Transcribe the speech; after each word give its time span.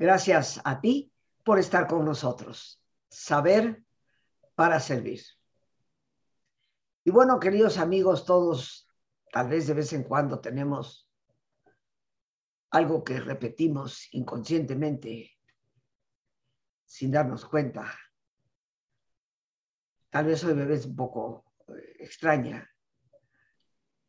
Gracias 0.00 0.62
a 0.64 0.80
ti 0.80 1.12
por 1.44 1.58
estar 1.58 1.86
con 1.86 2.06
nosotros. 2.06 2.82
Saber 3.10 3.84
para 4.54 4.80
servir. 4.80 5.20
Y 7.04 7.10
bueno, 7.10 7.38
queridos 7.38 7.76
amigos, 7.76 8.24
todos, 8.24 8.88
tal 9.30 9.50
vez 9.50 9.66
de 9.66 9.74
vez 9.74 9.92
en 9.92 10.04
cuando 10.04 10.40
tenemos 10.40 11.06
algo 12.70 13.04
que 13.04 13.20
repetimos 13.20 14.08
inconscientemente 14.14 15.32
sin 16.86 17.10
darnos 17.10 17.44
cuenta. 17.44 17.94
Tal 20.08 20.24
vez 20.24 20.42
hoy 20.44 20.54
me 20.54 20.64
ves 20.64 20.86
un 20.86 20.96
poco 20.96 21.44
eh, 21.68 21.96
extraña, 21.98 22.66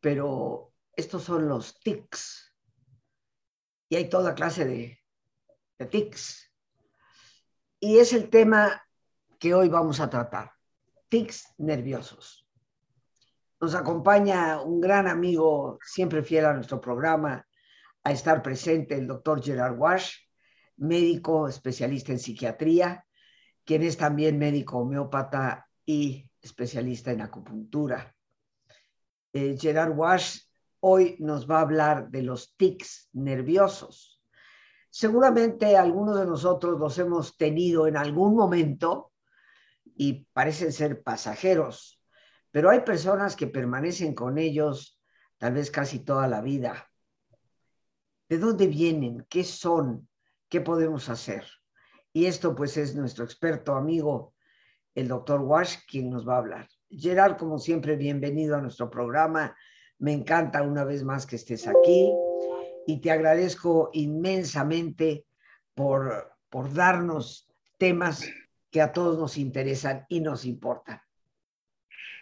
pero 0.00 0.72
estos 0.96 1.22
son 1.22 1.50
los 1.50 1.78
tics. 1.80 2.50
Y 3.90 3.96
hay 3.96 4.08
toda 4.08 4.34
clase 4.34 4.64
de, 4.64 5.01
tics. 5.86 6.50
Y 7.80 7.98
es 7.98 8.12
el 8.12 8.30
tema 8.30 8.82
que 9.38 9.54
hoy 9.54 9.68
vamos 9.68 10.00
a 10.00 10.08
tratar, 10.08 10.52
tics 11.08 11.52
nerviosos. 11.58 12.48
Nos 13.60 13.74
acompaña 13.74 14.60
un 14.60 14.80
gran 14.80 15.06
amigo, 15.08 15.78
siempre 15.82 16.22
fiel 16.22 16.46
a 16.46 16.52
nuestro 16.52 16.80
programa, 16.80 17.46
a 18.04 18.12
estar 18.12 18.42
presente, 18.42 18.96
el 18.96 19.06
doctor 19.06 19.42
Gerard 19.42 19.76
Wash, 19.78 20.16
médico 20.76 21.48
especialista 21.48 22.12
en 22.12 22.18
psiquiatría, 22.18 23.06
quien 23.64 23.82
es 23.82 23.96
también 23.96 24.38
médico 24.38 24.78
homeópata 24.78 25.68
y 25.84 26.28
especialista 26.40 27.12
en 27.12 27.20
acupuntura. 27.20 28.14
Eh, 29.32 29.56
Gerard 29.58 29.96
Wash 29.96 30.40
hoy 30.80 31.16
nos 31.20 31.48
va 31.48 31.58
a 31.58 31.62
hablar 31.62 32.10
de 32.10 32.22
los 32.22 32.56
tics 32.56 33.08
nerviosos. 33.12 34.21
Seguramente 34.94 35.74
algunos 35.78 36.20
de 36.20 36.26
nosotros 36.26 36.78
los 36.78 36.98
hemos 36.98 37.38
tenido 37.38 37.86
en 37.86 37.96
algún 37.96 38.36
momento 38.36 39.10
y 39.96 40.26
parecen 40.34 40.70
ser 40.70 41.02
pasajeros, 41.02 41.98
pero 42.50 42.68
hay 42.68 42.80
personas 42.80 43.34
que 43.34 43.46
permanecen 43.46 44.14
con 44.14 44.36
ellos 44.36 45.00
tal 45.38 45.54
vez 45.54 45.70
casi 45.70 46.00
toda 46.00 46.28
la 46.28 46.42
vida. 46.42 46.90
¿De 48.28 48.36
dónde 48.36 48.66
vienen? 48.66 49.24
¿Qué 49.30 49.44
son? 49.44 50.10
¿Qué 50.50 50.60
podemos 50.60 51.08
hacer? 51.08 51.46
Y 52.12 52.26
esto 52.26 52.54
pues 52.54 52.76
es 52.76 52.94
nuestro 52.94 53.24
experto 53.24 53.74
amigo, 53.74 54.34
el 54.94 55.08
doctor 55.08 55.40
Wash, 55.40 55.76
quien 55.88 56.10
nos 56.10 56.28
va 56.28 56.34
a 56.34 56.40
hablar. 56.40 56.68
Gerard, 56.90 57.38
como 57.38 57.58
siempre, 57.58 57.96
bienvenido 57.96 58.56
a 58.56 58.60
nuestro 58.60 58.90
programa. 58.90 59.56
Me 59.96 60.12
encanta 60.12 60.60
una 60.60 60.84
vez 60.84 61.02
más 61.02 61.24
que 61.24 61.36
estés 61.36 61.66
aquí 61.66 62.26
y 62.86 63.00
te 63.00 63.10
agradezco 63.10 63.90
inmensamente 63.92 65.24
por, 65.74 66.36
por 66.48 66.72
darnos 66.72 67.48
temas 67.78 68.28
que 68.70 68.80
a 68.80 68.92
todos 68.92 69.18
nos 69.18 69.36
interesan 69.38 70.06
y 70.08 70.20
nos 70.20 70.44
importan. 70.44 71.00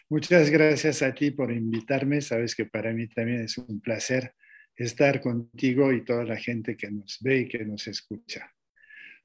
Muchas 0.08 0.50
gracias 0.50 1.02
a 1.02 1.14
ti 1.14 1.30
por 1.30 1.52
invitarme. 1.52 2.20
Sabes 2.20 2.56
que 2.56 2.66
para 2.66 2.92
mí 2.92 3.06
también 3.06 3.42
es 3.42 3.56
un 3.58 3.80
placer 3.80 4.34
estar 4.74 5.20
contigo 5.20 5.92
y 5.92 6.04
toda 6.04 6.24
la 6.24 6.36
gente 6.36 6.76
que 6.76 6.90
nos 6.90 7.18
ve 7.20 7.40
y 7.40 7.48
que 7.48 7.64
nos 7.64 7.86
escucha. 7.86 8.52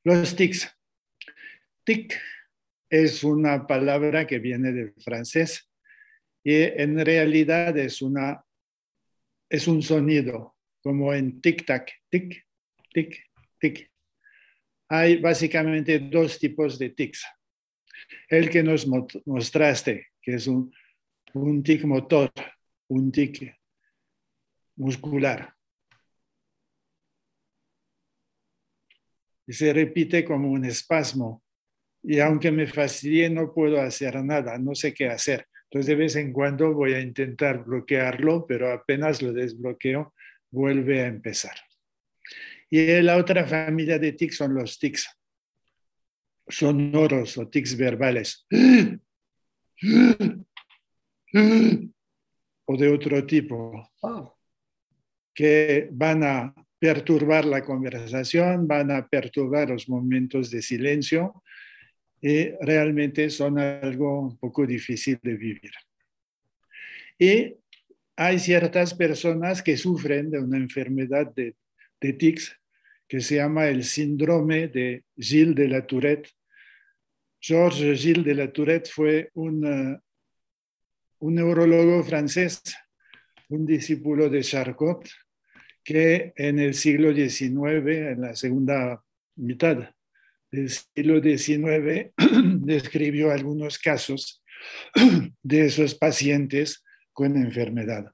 Los 0.03 0.36
tics. 0.36 0.70
Tic 1.83 2.20
es 2.89 3.23
una 3.23 3.65
palabra 3.65 4.27
que 4.27 4.39
viene 4.39 4.71
del 4.71 4.93
francés 4.93 5.71
y 6.43 6.61
en 6.61 7.04
realidad 7.04 7.76
es, 7.77 8.02
una, 8.02 8.45
es 9.49 9.67
un 9.67 9.81
sonido, 9.81 10.55
como 10.86 11.12
en 11.16 11.42
tic-tac, 11.42 11.94
tic, 12.12 12.46
tic, 12.94 13.18
tic. 13.60 13.92
Hay 14.88 15.18
básicamente 15.18 15.98
dos 15.98 16.38
tipos 16.38 16.78
de 16.78 16.92
tics. 16.92 17.26
El 18.30 18.52
que 18.52 18.62
nos 18.62 18.86
mostraste, 19.26 20.10
que 20.22 20.36
es 20.36 20.46
un, 20.46 20.72
tic 21.64 21.86
motor, 21.86 22.32
un 22.90 23.12
tic 23.12 23.52
muscular. 24.76 25.56
Se 29.48 29.73
repite 29.73 30.23
como 30.23 30.52
un 30.52 30.66
espasmo 30.66 31.44
y 32.04 32.20
aunque 32.20 32.52
me 32.52 32.67
fastidie 32.67 33.28
no 33.32 33.52
puedo 33.52 33.82
hacer 33.82 34.23
nada, 34.23 34.60
no 34.60 34.76
sé 34.76 34.94
qué 34.94 35.08
hacer. 35.08 35.48
Entonces 35.64 35.88
de 35.88 35.96
vez 35.96 36.16
en 36.16 36.32
cuando 36.32 36.76
voy 36.76 36.94
a 36.94 37.02
intentar 37.02 37.64
bloquearlo, 37.64 38.46
pero 38.46 38.72
apenas 38.72 39.23
lo 39.23 39.34
desbloqueo, 39.34 40.14
vuelve 40.55 41.02
a 41.02 41.08
empezar. 41.08 41.55
Y 42.70 43.02
la 43.02 43.17
otra 43.17 43.45
familia 43.45 43.99
de 43.99 44.14
tics 44.14 44.38
son 44.38 44.55
los 44.55 44.80
tics 44.80 45.08
sonoros 46.48 47.38
o 47.38 47.48
tics 47.48 47.76
verbales. 47.77 48.48
O 52.67 52.77
de 52.77 52.89
otro 52.89 53.26
tipo, 53.26 53.92
que 55.33 55.89
van 55.92 56.23
a 56.23 56.54
perturbar 56.80 57.45
la 57.45 57.64
conversación, 57.64 58.67
van 58.67 58.89
a 58.92 59.08
perturbar 59.08 59.70
los 59.70 59.87
momentos 59.89 60.49
de 60.49 60.61
silencio 60.61 61.43
y 62.22 62.49
realmente 62.61 63.30
son 63.30 63.60
algo 63.60 64.22
un 64.22 64.37
poco 64.37 64.66
difícil 64.66 65.20
de 65.22 65.36
vivir. 65.36 65.72
Y 67.20 67.55
hay 68.15 68.39
ciertas 68.39 68.93
personas 68.93 69.61
que 69.61 69.77
sufren 69.77 70.31
de 70.31 70.39
una 70.39 70.58
enfermedad 70.58 71.33
de, 71.36 71.55
de 71.99 72.14
tics 72.14 72.55
que 73.08 73.20
se 73.21 73.36
llama 73.36 73.67
el 73.67 73.83
síndrome 73.83 74.67
de 74.67 75.03
Gilles 75.17 75.55
de 75.55 75.67
la 75.67 75.86
Tourette. 75.86 76.30
Georges 77.39 78.02
Gilles 78.02 78.25
de 78.25 78.33
la 78.33 78.52
Tourette 78.52 78.89
fue 78.89 79.30
un, 79.33 79.65
uh, 79.65 79.99
un 81.20 81.36
neurólogo 81.36 82.04
francés, 82.04 82.61
un 83.49 83.65
discípulo 83.65 84.30
de 84.30 84.42
Charcot, 84.42 85.08
que 85.83 86.33
en 86.36 86.59
el 86.59 86.73
siglo 86.73 87.14
XIX, 87.14 87.52
en 87.87 88.21
la 88.21 88.36
segunda 88.36 89.04
mitad 89.36 89.89
del 90.52 90.70
siglo 90.70 91.21
XIX 91.21 92.11
describió 92.65 93.31
algunos 93.31 93.77
casos 93.77 94.42
de 95.43 95.65
esos 95.65 95.93
pacientes 95.95 96.85
con 97.15 97.37
enfermedad. 97.37 98.14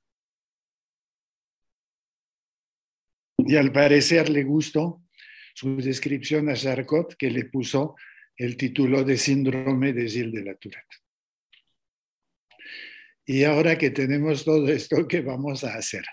Y 3.39 3.55
al 3.55 3.71
parecer 3.71 4.29
le 4.29 4.43
gustó 4.43 5.01
su 5.55 5.75
descripción 5.77 6.47
a 6.49 6.53
Charcot, 6.53 7.15
que 7.17 7.31
le 7.31 7.45
puso 7.45 7.95
el 8.37 8.55
título 8.55 9.03
de 9.03 9.17
síndrome 9.17 9.91
de 9.91 10.07
Gilles 10.07 10.31
de 10.31 10.43
la 10.43 10.55
Tourette. 10.55 10.95
Y 13.25 13.43
ahora 13.43 13.77
que 13.77 13.89
tenemos 13.89 14.45
todo 14.45 14.67
esto, 14.67 15.07
¿qué 15.07 15.21
vamos 15.21 15.63
a 15.63 15.75
hacer? 15.75 16.05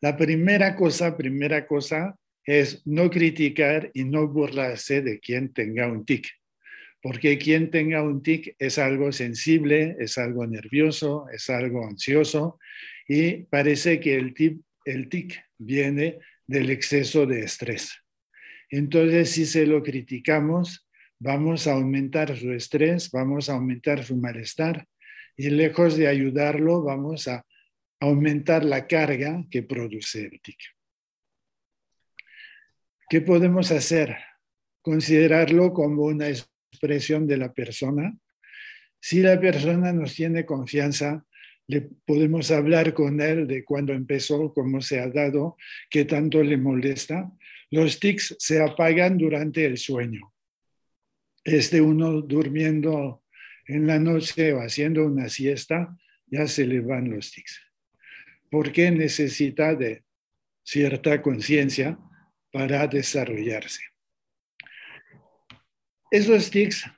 La 0.00 0.16
primera 0.16 0.74
cosa, 0.74 1.16
primera 1.16 1.66
cosa 1.66 2.18
es 2.44 2.86
no 2.86 3.10
criticar 3.10 3.90
y 3.92 4.04
no 4.04 4.26
burlarse 4.26 5.02
de 5.02 5.20
quien 5.20 5.52
tenga 5.52 5.86
un 5.86 6.06
tic, 6.06 6.28
porque 7.04 7.36
quien 7.36 7.70
tenga 7.70 8.02
un 8.02 8.22
tic 8.22 8.56
es 8.58 8.78
algo 8.78 9.12
sensible, 9.12 9.94
es 10.00 10.16
algo 10.16 10.46
nervioso, 10.46 11.26
es 11.30 11.50
algo 11.50 11.86
ansioso 11.86 12.58
y 13.06 13.42
parece 13.42 14.00
que 14.00 14.14
el 14.14 14.32
tic, 14.32 14.62
el 14.86 15.10
tic 15.10 15.38
viene 15.58 16.18
del 16.46 16.70
exceso 16.70 17.26
de 17.26 17.40
estrés. 17.40 17.92
Entonces, 18.70 19.32
si 19.32 19.44
se 19.44 19.66
lo 19.66 19.82
criticamos, 19.82 20.88
vamos 21.18 21.66
a 21.66 21.72
aumentar 21.72 22.38
su 22.38 22.54
estrés, 22.54 23.10
vamos 23.10 23.50
a 23.50 23.52
aumentar 23.52 24.02
su 24.02 24.16
malestar 24.16 24.88
y 25.36 25.50
lejos 25.50 25.98
de 25.98 26.08
ayudarlo, 26.08 26.82
vamos 26.82 27.28
a 27.28 27.44
aumentar 28.00 28.64
la 28.64 28.86
carga 28.86 29.44
que 29.50 29.62
produce 29.62 30.22
el 30.22 30.40
tic. 30.40 30.58
¿Qué 33.10 33.20
podemos 33.20 33.72
hacer? 33.72 34.16
Considerarlo 34.80 35.74
como 35.74 36.04
una 36.04 36.28
expresión 36.84 37.26
de 37.26 37.36
la 37.36 37.52
persona. 37.52 38.16
Si 39.00 39.20
la 39.20 39.40
persona 39.40 39.92
nos 39.92 40.14
tiene 40.14 40.44
confianza, 40.44 41.24
le 41.66 41.82
podemos 42.04 42.50
hablar 42.50 42.92
con 42.94 43.20
él 43.20 43.46
de 43.46 43.64
cuándo 43.64 43.92
empezó, 43.92 44.52
cómo 44.52 44.80
se 44.80 45.00
ha 45.00 45.08
dado, 45.08 45.56
qué 45.90 46.04
tanto 46.04 46.42
le 46.42 46.56
molesta. 46.56 47.30
Los 47.70 48.00
tics 48.00 48.36
se 48.38 48.60
apagan 48.62 49.16
durante 49.16 49.64
el 49.64 49.78
sueño. 49.78 50.32
Este 51.42 51.80
uno 51.80 52.20
durmiendo 52.20 53.22
en 53.66 53.86
la 53.86 53.98
noche 53.98 54.52
o 54.52 54.60
haciendo 54.60 55.06
una 55.06 55.28
siesta, 55.28 55.96
ya 56.26 56.46
se 56.46 56.66
le 56.66 56.80
van 56.80 57.10
los 57.10 57.30
tics. 57.30 57.60
¿Por 58.50 58.72
qué 58.72 58.90
necesita 58.90 59.74
de 59.74 60.04
cierta 60.64 61.20
conciencia 61.20 61.98
para 62.50 62.86
desarrollarse. 62.86 63.82
Esos 66.14 66.48
tics, 66.48 66.88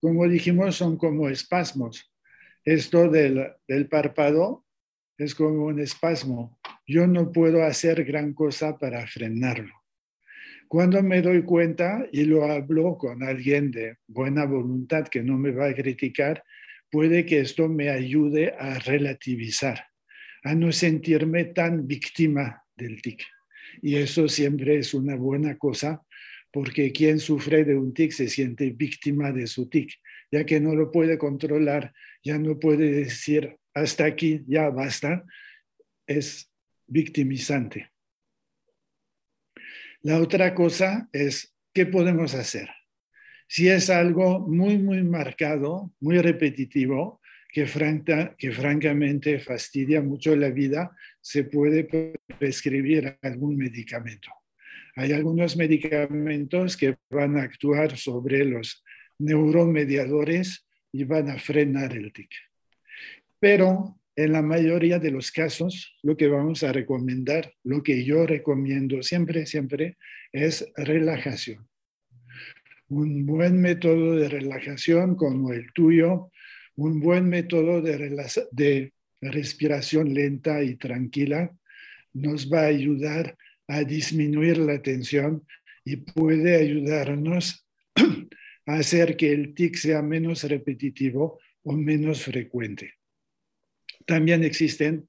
como 0.00 0.26
dijimos, 0.26 0.76
son 0.76 0.96
como 0.96 1.28
espasmos. 1.28 2.10
Esto 2.64 3.10
del, 3.10 3.52
del 3.68 3.86
párpado 3.86 4.64
es 5.18 5.34
como 5.34 5.66
un 5.66 5.78
espasmo. 5.78 6.58
Yo 6.86 7.06
no 7.06 7.30
puedo 7.32 7.62
hacer 7.62 8.02
gran 8.04 8.32
cosa 8.32 8.78
para 8.78 9.06
frenarlo. 9.06 9.74
Cuando 10.68 11.02
me 11.02 11.20
doy 11.20 11.42
cuenta 11.42 12.08
y 12.10 12.24
lo 12.24 12.50
hablo 12.50 12.96
con 12.96 13.22
alguien 13.22 13.70
de 13.70 13.98
buena 14.06 14.46
voluntad 14.46 15.06
que 15.08 15.22
no 15.22 15.36
me 15.36 15.50
va 15.50 15.66
a 15.66 15.74
criticar, 15.74 16.42
puede 16.90 17.26
que 17.26 17.40
esto 17.40 17.68
me 17.68 17.90
ayude 17.90 18.54
a 18.58 18.78
relativizar, 18.78 19.84
a 20.44 20.54
no 20.54 20.72
sentirme 20.72 21.44
tan 21.44 21.86
víctima 21.86 22.64
del 22.74 23.02
tic. 23.02 23.22
Y 23.82 23.96
eso 23.96 24.28
siempre 24.28 24.78
es 24.78 24.94
una 24.94 25.14
buena 25.14 25.58
cosa 25.58 26.02
porque 26.52 26.92
quien 26.92 27.18
sufre 27.18 27.64
de 27.64 27.74
un 27.74 27.94
tic 27.94 28.12
se 28.12 28.28
siente 28.28 28.70
víctima 28.70 29.32
de 29.32 29.46
su 29.46 29.68
tic, 29.68 29.94
ya 30.30 30.44
que 30.44 30.60
no 30.60 30.74
lo 30.74 30.90
puede 30.90 31.16
controlar, 31.18 31.92
ya 32.22 32.38
no 32.38 32.58
puede 32.58 32.90
decir 32.92 33.56
hasta 33.74 34.04
aquí, 34.04 34.42
ya 34.46 34.68
basta, 34.68 35.24
es 36.06 36.50
victimizante. 36.86 37.90
La 40.02 40.20
otra 40.20 40.54
cosa 40.54 41.08
es, 41.12 41.54
¿qué 41.72 41.86
podemos 41.86 42.34
hacer? 42.34 42.68
Si 43.48 43.68
es 43.68 43.88
algo 43.88 44.40
muy, 44.40 44.78
muy 44.78 45.02
marcado, 45.02 45.92
muy 46.00 46.18
repetitivo, 46.18 47.20
que, 47.48 47.64
que 48.38 48.52
francamente 48.52 49.38
fastidia 49.38 50.02
mucho 50.02 50.34
la 50.34 50.50
vida, 50.50 50.96
se 51.20 51.44
puede 51.44 51.86
prescribir 52.38 53.18
algún 53.22 53.56
medicamento. 53.56 54.41
Hay 54.94 55.12
algunos 55.12 55.56
medicamentos 55.56 56.76
que 56.76 56.96
van 57.10 57.38
a 57.38 57.42
actuar 57.42 57.96
sobre 57.96 58.44
los 58.44 58.84
neuromediadores 59.18 60.66
y 60.92 61.04
van 61.04 61.30
a 61.30 61.38
frenar 61.38 61.96
el 61.96 62.12
tic. 62.12 62.30
Pero 63.38 63.98
en 64.14 64.32
la 64.32 64.42
mayoría 64.42 64.98
de 64.98 65.10
los 65.10 65.32
casos, 65.32 65.96
lo 66.02 66.16
que 66.16 66.28
vamos 66.28 66.62
a 66.62 66.72
recomendar, 66.72 67.54
lo 67.64 67.82
que 67.82 68.04
yo 68.04 68.26
recomiendo 68.26 69.02
siempre, 69.02 69.46
siempre, 69.46 69.96
es 70.32 70.70
relajación. 70.76 71.66
Un 72.88 73.24
buen 73.24 73.60
método 73.60 74.16
de 74.16 74.28
relajación 74.28 75.16
como 75.16 75.52
el 75.52 75.72
tuyo, 75.72 76.30
un 76.76 77.00
buen 77.00 77.28
método 77.28 77.80
de, 77.80 78.10
de 78.50 78.92
respiración 79.22 80.12
lenta 80.12 80.62
y 80.62 80.76
tranquila, 80.76 81.50
nos 82.12 82.52
va 82.52 82.62
a 82.62 82.66
ayudar 82.66 83.38
a 83.72 83.84
disminuir 83.84 84.58
la 84.58 84.82
tensión 84.82 85.46
y 85.82 85.96
puede 85.96 86.56
ayudarnos 86.56 87.66
a 88.66 88.74
hacer 88.74 89.16
que 89.16 89.32
el 89.32 89.54
tic 89.54 89.76
sea 89.76 90.02
menos 90.02 90.44
repetitivo 90.44 91.40
o 91.62 91.72
menos 91.72 92.22
frecuente. 92.22 92.94
También 94.04 94.44
existen 94.44 95.08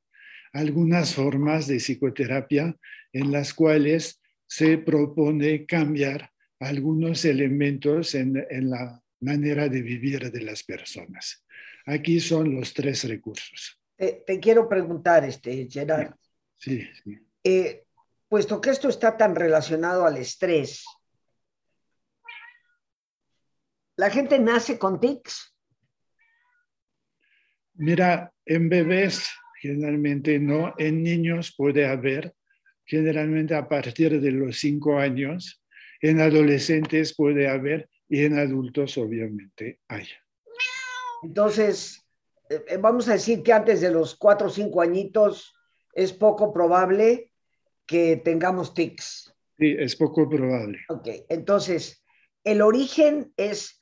algunas 0.53 1.13
formas 1.13 1.67
de 1.67 1.79
psicoterapia 1.79 2.73
en 3.11 3.31
las 3.33 3.53
cuales 3.53 4.21
se 4.47 4.77
propone 4.77 5.65
cambiar 5.65 6.31
algunos 6.59 7.25
elementos 7.25 8.15
en, 8.15 8.45
la 8.69 9.01
manera 9.19 9.67
de 9.67 9.81
vivir 9.81 10.31
de 10.31 10.41
las 10.41 10.63
personas. 10.63 11.43
Aquí 11.85 12.21
son 12.21 12.55
los 12.55 12.73
tres 12.73 13.03
recursos. 13.03 13.77
Te, 13.97 14.39
quiero 14.39 14.69
preguntar, 14.69 15.25
este, 15.25 15.67
Gerard. 15.69 16.13
Sí, 16.55 16.87
sí. 17.03 17.17
Eh, 17.43 17.83
puesto 18.33 18.59
que 18.59 18.71
esto 18.71 18.89
está 18.89 19.15
tan 19.15 19.35
relacionado 19.35 20.07
al 20.07 20.17
estrés, 20.17 20.85
¿la 23.95 24.09
gente 24.09 24.39
nace 24.39 24.79
con 24.79 24.99
tics? 24.99 25.55
Mira, 27.75 28.33
en 28.43 28.69
bebés 28.69 29.29
generalmente 29.61 30.39
no, 30.39 30.73
en 30.79 31.03
niños 31.03 31.53
puede 31.55 31.85
haber, 31.85 32.33
generalmente 32.83 33.53
a 33.53 33.69
partir 33.69 34.19
de 34.19 34.31
los 34.31 34.57
cinco 34.57 34.97
años, 34.97 35.63
en 36.01 36.19
adolescentes 36.19 37.15
puede 37.15 37.47
haber 37.47 37.87
y 38.09 38.25
en 38.25 38.39
adultos 38.39 38.97
obviamente 38.97 39.79
hay. 39.87 40.07
Entonces, 41.21 42.03
eh, 42.49 42.65
eh, 42.67 42.77
vamos 42.77 43.07
a 43.09 43.13
decir 43.13 43.43
que 43.43 43.53
antes 43.53 43.79
de 43.79 43.91
los 43.91 44.15
cuatro 44.15 44.47
o 44.47 44.49
cinco 44.49 44.81
añitos 44.81 45.53
es 45.93 46.11
poco 46.13 46.51
probable 46.51 47.29
que 47.85 48.17
tengamos 48.17 48.73
tics. 48.73 49.33
Sí, 49.57 49.75
es 49.77 49.95
poco 49.95 50.27
probable. 50.29 50.79
Ok, 50.89 51.07
entonces, 51.29 52.03
el 52.43 52.61
origen 52.61 53.33
es 53.37 53.79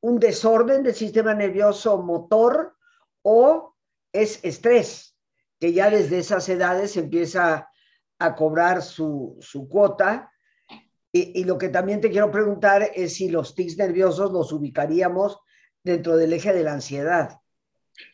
un 0.00 0.18
desorden 0.18 0.82
del 0.82 0.94
sistema 0.94 1.34
nervioso 1.34 2.02
motor 2.02 2.76
o 3.22 3.74
es 4.12 4.44
estrés, 4.44 5.16
que 5.58 5.72
ya 5.72 5.90
desde 5.90 6.18
esas 6.18 6.48
edades 6.48 6.96
empieza 6.96 7.68
a 8.18 8.34
cobrar 8.34 8.82
su, 8.82 9.38
cuota. 9.68 10.30
Y, 11.12 11.44
lo 11.44 11.56
que 11.56 11.70
también 11.70 12.00
te 12.00 12.10
quiero 12.10 12.30
preguntar 12.30 12.90
es 12.94 13.14
si 13.14 13.30
los 13.30 13.54
tics 13.54 13.78
nerviosos 13.78 14.32
los 14.32 14.52
ubicaríamos 14.52 15.38
dentro 15.82 16.16
del 16.16 16.32
eje 16.34 16.52
de 16.52 16.62
la 16.62 16.74
ansiedad. 16.74 17.40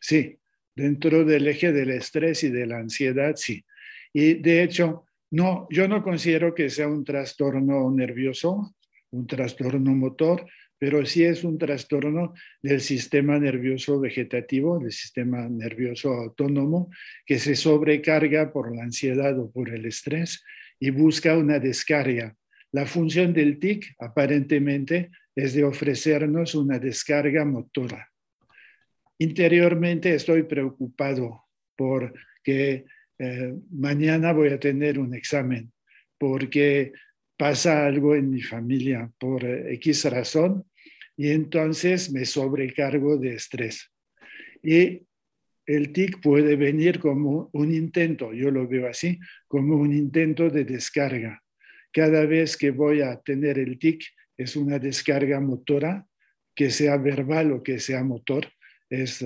Sí, 0.00 0.38
dentro 0.74 1.24
del 1.24 1.48
eje 1.48 1.72
del 1.72 1.90
estrés 1.90 2.44
y 2.44 2.50
de 2.50 2.66
la 2.66 2.78
ansiedad, 2.78 3.34
sí. 3.36 3.64
Y 4.12 4.34
de 4.34 4.62
hecho, 4.62 5.06
no, 5.32 5.66
yo 5.70 5.88
no 5.88 6.02
considero 6.02 6.54
que 6.54 6.68
sea 6.68 6.88
un 6.88 7.04
trastorno 7.04 7.90
nervioso, 7.90 8.74
un 9.12 9.26
trastorno 9.26 9.94
motor, 9.94 10.46
pero 10.78 11.06
sí 11.06 11.24
es 11.24 11.42
un 11.42 11.56
trastorno 11.56 12.34
del 12.62 12.82
sistema 12.82 13.38
nervioso 13.38 13.98
vegetativo, 13.98 14.78
del 14.78 14.92
sistema 14.92 15.48
nervioso 15.48 16.12
autónomo, 16.12 16.90
que 17.24 17.38
se 17.38 17.56
sobrecarga 17.56 18.52
por 18.52 18.76
la 18.76 18.82
ansiedad 18.82 19.38
o 19.38 19.50
por 19.50 19.70
el 19.70 19.86
estrés 19.86 20.44
y 20.78 20.90
busca 20.90 21.38
una 21.38 21.58
descarga. 21.58 22.36
La 22.70 22.84
función 22.84 23.32
del 23.32 23.58
TIC 23.58 23.94
aparentemente 24.00 25.12
es 25.34 25.54
de 25.54 25.64
ofrecernos 25.64 26.54
una 26.54 26.78
descarga 26.78 27.46
motora. 27.46 28.10
Interiormente 29.18 30.14
estoy 30.14 30.42
preocupado 30.42 31.44
porque 31.74 32.84
eh, 33.18 33.54
mañana 33.70 34.32
voy 34.32 34.48
a 34.48 34.60
tener 34.60 34.98
un 34.98 35.14
examen, 35.14 35.72
porque 36.18 36.92
pasa 37.36 37.86
algo 37.86 38.14
en 38.14 38.30
mi 38.30 38.42
familia 38.42 39.10
por 39.18 39.44
X 39.44 40.04
razón 40.04 40.64
y 41.16 41.30
entonces 41.30 42.12
me 42.12 42.24
sobrecargo 42.24 43.16
de 43.16 43.34
estrés. 43.34 43.90
Y 44.62 45.02
el 45.66 45.92
TIC 45.92 46.20
puede 46.20 46.56
venir 46.56 46.98
como 46.98 47.50
un 47.52 47.74
intento, 47.74 48.32
yo 48.32 48.50
lo 48.50 48.66
veo 48.66 48.88
así, 48.88 49.18
como 49.46 49.76
un 49.76 49.92
intento 49.92 50.50
de 50.50 50.64
descarga. 50.64 51.42
Cada 51.92 52.26
vez 52.26 52.56
que 52.56 52.70
voy 52.70 53.02
a 53.02 53.20
tener 53.20 53.58
el 53.58 53.78
TIC 53.78 54.04
es 54.36 54.56
una 54.56 54.78
descarga 54.78 55.40
motora, 55.40 56.06
que 56.54 56.70
sea 56.70 56.96
verbal 56.96 57.52
o 57.52 57.62
que 57.62 57.78
sea 57.78 58.02
motor, 58.02 58.46
es 58.90 59.24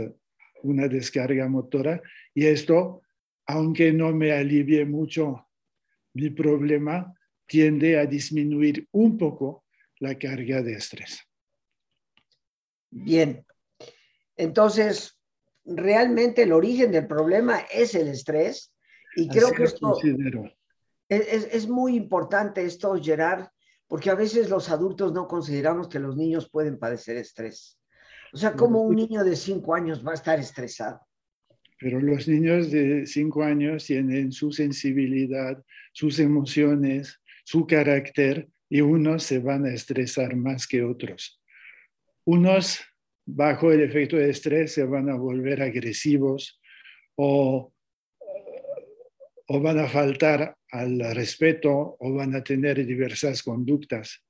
una 0.62 0.88
descarga 0.88 1.48
motora. 1.48 2.00
Y 2.34 2.46
esto, 2.46 3.02
aunque 3.46 3.92
no 3.92 4.12
me 4.12 4.32
alivie 4.32 4.84
mucho 4.84 5.48
mi 6.14 6.30
problema, 6.30 7.14
tiende 7.46 7.98
a 7.98 8.06
disminuir 8.06 8.88
un 8.92 9.16
poco 9.16 9.64
la 10.00 10.18
carga 10.18 10.62
de 10.62 10.74
estrés. 10.74 11.20
Bien, 12.90 13.44
entonces, 14.36 15.18
realmente 15.64 16.42
el 16.42 16.52
origen 16.52 16.90
del 16.90 17.06
problema 17.06 17.60
es 17.72 17.94
el 17.94 18.08
estrés 18.08 18.72
y 19.16 19.28
creo 19.28 19.52
que 19.52 19.64
esto 19.64 19.96
es, 21.08 21.48
es, 21.52 21.68
muy 21.68 21.94
importante 21.94 22.64
esto, 22.64 23.00
Gerard, 23.00 23.46
porque 23.86 24.10
a 24.10 24.14
veces 24.14 24.50
los 24.50 24.70
adultos 24.70 25.12
no 25.12 25.28
consideramos 25.28 25.88
que 25.88 26.00
los 26.00 26.16
niños 26.16 26.50
pueden 26.50 26.78
padecer 26.78 27.16
estrés. 27.16 27.78
O 28.32 28.36
sea, 28.36 28.54
como 28.54 28.82
un 28.82 28.96
niño 28.96 29.22
de 29.22 29.36
cinco 29.36 29.74
años 29.74 30.04
va 30.06 30.10
a 30.10 30.16
estar 30.16 30.38
estresado? 30.38 31.00
Pero 31.78 32.00
los 32.00 32.26
niños 32.26 32.70
de 32.70 33.06
cinco 33.06 33.42
años 33.42 33.84
tienen 33.84 34.32
su 34.32 34.50
sensibilidad, 34.52 35.62
sus 35.92 36.18
emociones, 36.18 37.20
su 37.44 37.66
carácter, 37.66 38.48
y 38.68 38.80
unos 38.80 39.22
se 39.22 39.38
van 39.38 39.64
a 39.66 39.72
estresar 39.72 40.34
más 40.36 40.66
que 40.66 40.82
otros. 40.82 41.40
Unos 42.24 42.80
bajo 43.24 43.72
el 43.72 43.82
efecto 43.82 44.16
de 44.16 44.30
estrés 44.30 44.72
se 44.72 44.84
van 44.84 45.08
a 45.10 45.16
volver 45.16 45.62
agresivos 45.62 46.60
o, 47.16 47.72
o 49.46 49.60
van 49.60 49.78
a 49.78 49.88
faltar 49.88 50.56
al 50.70 51.14
respeto 51.14 51.96
o 51.98 52.12
van 52.14 52.34
a 52.34 52.42
tener 52.42 52.84
diversas 52.84 53.42
conductas. 53.42 54.24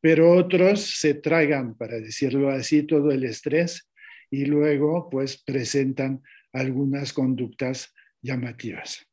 Pero 0.00 0.32
otros 0.32 0.80
se 0.80 1.14
tragan, 1.14 1.76
para 1.76 2.00
decirlo 2.00 2.50
así, 2.50 2.82
todo 2.82 3.10
el 3.10 3.24
estrés 3.24 3.88
y 4.30 4.46
luego 4.46 5.08
pues 5.10 5.42
presentan 5.42 6.22
algunas 6.52 7.12
conductas 7.12 7.94
llamativas. 8.20 9.06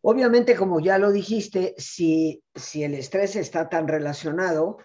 Obviamente, 0.00 0.54
como 0.54 0.80
ya 0.80 0.96
lo 0.98 1.10
dijiste, 1.10 1.74
si, 1.76 2.42
si 2.54 2.84
el 2.84 2.94
estrés 2.94 3.36
está 3.36 3.68
tan 3.68 3.88
relacionado, 3.88 4.78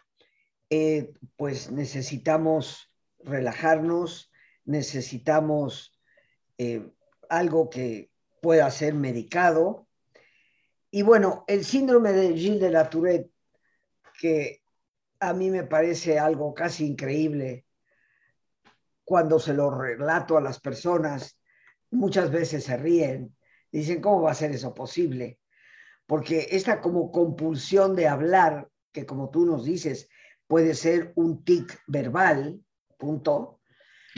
eh, 0.69 1.13
pues 1.37 1.71
necesitamos 1.71 2.91
relajarnos, 3.19 4.31
necesitamos 4.65 5.97
eh, 6.57 6.89
algo 7.29 7.69
que 7.69 8.09
pueda 8.41 8.69
ser 8.71 8.95
medicado. 8.95 9.87
y 10.91 11.01
bueno, 11.01 11.43
el 11.47 11.63
síndrome 11.63 12.11
de 12.11 12.37
Gilles 12.37 12.59
de 12.59 12.69
la 12.69 12.89
Tourette, 12.89 13.31
que 14.19 14.61
a 15.19 15.33
mí 15.33 15.49
me 15.49 15.63
parece 15.63 16.19
algo 16.19 16.53
casi 16.53 16.85
increíble 16.85 17.62
cuando 19.13 19.37
se 19.37 19.53
lo 19.53 19.69
relato 19.69 20.39
a 20.39 20.41
las 20.41 20.59
personas, 20.59 21.39
muchas 21.91 22.31
veces 22.31 22.63
se 22.63 22.77
ríen, 22.77 23.37
dicen, 23.71 24.01
¿cómo 24.01 24.23
va 24.23 24.31
a 24.31 24.33
ser 24.33 24.49
eso 24.49 24.73
posible? 24.73 25.37
Porque 26.07 26.47
esta 26.49 26.81
como 26.81 27.11
compulsión 27.11 27.95
de 27.95 28.07
hablar, 28.07 28.69
que 28.91 29.05
como 29.05 29.29
tú 29.29 29.45
nos 29.45 29.65
dices, 29.65 30.09
puede 30.47 30.73
ser 30.73 31.13
un 31.13 31.43
tic 31.43 31.79
verbal, 31.85 32.59
punto. 32.97 33.59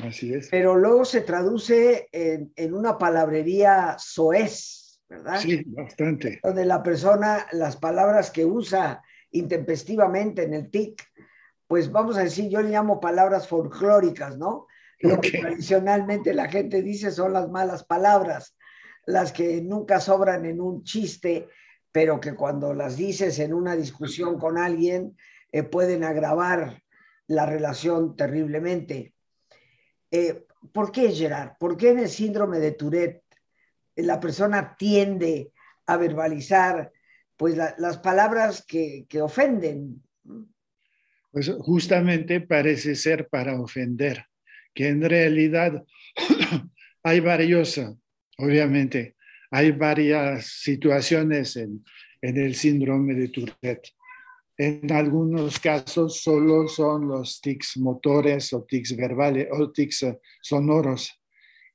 Así 0.02 0.34
es. 0.34 0.48
Pero 0.50 0.78
luego 0.78 1.04
se 1.04 1.20
traduce 1.20 2.08
en, 2.14 2.54
en 2.56 2.74
una 2.74 2.98
palabrería 2.98 3.98
soez, 4.00 5.02
¿verdad? 5.10 5.42
Sí, 5.42 5.62
bastante. 5.68 6.40
Donde 6.42 6.64
la 6.64 6.82
persona, 6.82 7.48
las 7.52 7.76
palabras 7.76 8.32
que 8.32 8.46
usa 8.46 9.04
intempestivamente 9.32 10.44
en 10.44 10.54
el 10.54 10.72
TIC, 10.72 11.04
pues 11.68 11.92
vamos 11.92 12.16
a 12.16 12.24
decir, 12.24 12.48
yo 12.50 12.62
le 12.62 12.70
llamo 12.70 13.02
palabras 13.02 13.50
folclóricas, 13.50 14.38
¿no? 14.38 14.68
Lo 15.00 15.20
que 15.20 15.32
tradicionalmente 15.32 16.34
la 16.34 16.50
gente 16.50 16.82
dice 16.82 17.12
son 17.12 17.34
las 17.34 17.50
malas 17.50 17.84
palabras, 17.84 18.56
las 19.06 19.32
que 19.32 19.62
nunca 19.62 20.00
sobran 20.00 20.46
en 20.46 20.62
un 20.62 20.84
chiste, 20.84 21.48
pero 21.92 22.20
que 22.20 22.34
cuando 22.34 22.74
las 22.74 22.98
dices 22.98 23.40
en 23.40 23.54
una 23.54 23.76
discusión 23.76 24.40
con 24.40 24.58
alguien 24.58 25.16
eh, 25.52 25.64
pueden 25.64 26.04
agravar 26.04 26.82
la 27.28 27.46
relación 27.46 28.16
terriblemente. 28.16 29.14
Eh, 30.12 30.46
¿Por 30.74 30.92
qué, 30.92 31.12
Gerard? 31.12 31.58
¿Por 31.60 31.78
qué 31.78 31.90
en 31.90 32.00
el 32.00 32.10
síndrome 32.10 32.60
de 32.60 32.72
Tourette 32.72 33.24
la 33.96 34.20
persona 34.20 34.76
tiende 34.78 35.52
a 35.86 35.98
verbalizar 35.98 36.92
pues 37.38 37.56
las 37.56 37.98
palabras 37.98 38.66
que, 38.66 39.06
que 39.10 39.22
ofenden. 39.22 40.02
Pues 41.32 41.52
justamente 41.60 42.42
parece 42.42 42.96
ser 42.96 43.28
para 43.28 43.60
ofender, 43.60 44.26
que 44.76 44.90
en 44.90 45.02
realidad 45.02 45.84
hay 47.04 47.20
varios, 47.22 47.82
obviamente, 48.38 49.16
hay 49.50 49.72
varias 49.72 50.46
situaciones 50.46 51.56
en, 51.56 51.84
en 52.22 52.38
el 52.38 52.56
síndrome 52.56 53.16
de 53.16 53.30
Tourette. 53.30 53.90
En 54.58 54.92
algunos 54.92 55.60
casos 55.60 56.22
solo 56.22 56.68
son 56.68 57.08
los 57.08 57.42
tics 57.42 57.78
motores 57.78 58.54
o 58.54 58.64
tics 58.64 58.96
verbales 58.96 59.48
o 59.52 59.72
tics 59.72 60.06
sonoros. 60.42 61.20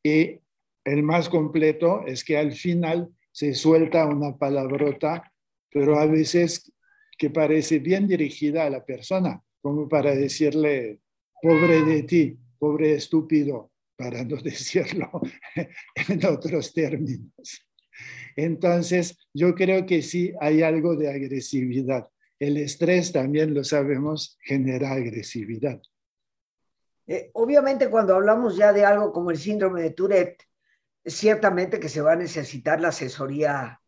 Y 0.03 0.39
el 0.85 1.03
más 1.03 1.29
completo 1.29 2.05
es 2.07 2.25
que 2.25 2.39
al 2.39 2.53
final 2.53 3.11
se 3.33 3.55
suelta 3.55 4.07
una 4.07 4.37
palabrota, 4.37 5.31
pero 5.71 5.99
a 5.99 6.07
veces 6.07 6.73
que 7.19 7.31
parece 7.31 7.79
bien 7.79 8.09
dirigida 8.09 8.65
a 8.65 8.71
la 8.71 8.85
persona, 8.85 9.43
como 9.61 9.89
para 9.89 10.15
decirle, 10.15 11.01
pobre 11.43 11.83
de 11.85 12.03
ti, 12.03 12.39
pobre 12.61 12.95
estúpido, 12.95 13.73
para 13.97 14.23
no 14.23 14.37
decirlo 14.43 15.11
en 16.09 16.27
otros 16.27 16.73
términos. 16.73 17.67
Entonces, 18.37 19.19
yo 19.35 19.55
creo 19.55 19.85
que 19.85 20.03
sí 20.03 20.33
hay 20.41 20.63
algo 20.63 20.95
de 20.95 21.11
agresividad. 21.11 22.09
El 22.39 22.57
estrés 22.57 23.13
también 23.13 23.53
lo 23.53 23.65
sabemos, 23.65 24.39
genera 24.45 24.93
agresividad. 24.93 25.83
Eh, 27.07 27.31
obviamente, 27.35 27.91
cuando 27.91 28.15
hablamos 28.15 28.57
ya 28.57 28.73
de 28.73 28.85
algo 28.85 29.13
como 29.13 29.31
el 29.31 29.37
síndrome 29.37 29.83
de 29.83 29.91
Tourette, 29.91 30.45
ciertamente 31.05 31.81
que 31.81 31.89
se 31.89 32.01
va 32.01 32.13
a 32.13 32.17
necesitar 32.17 32.81
la 32.81 32.89
asesoría 32.89 33.81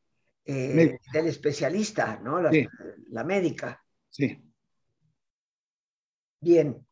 eh, 0.44 0.98
del 1.12 1.26
especialista, 1.26 2.20
¿no? 2.22 2.40
La, 2.42 3.24
médica. 3.24 3.82
Sí. 4.10 4.42
Bien. 6.40 6.84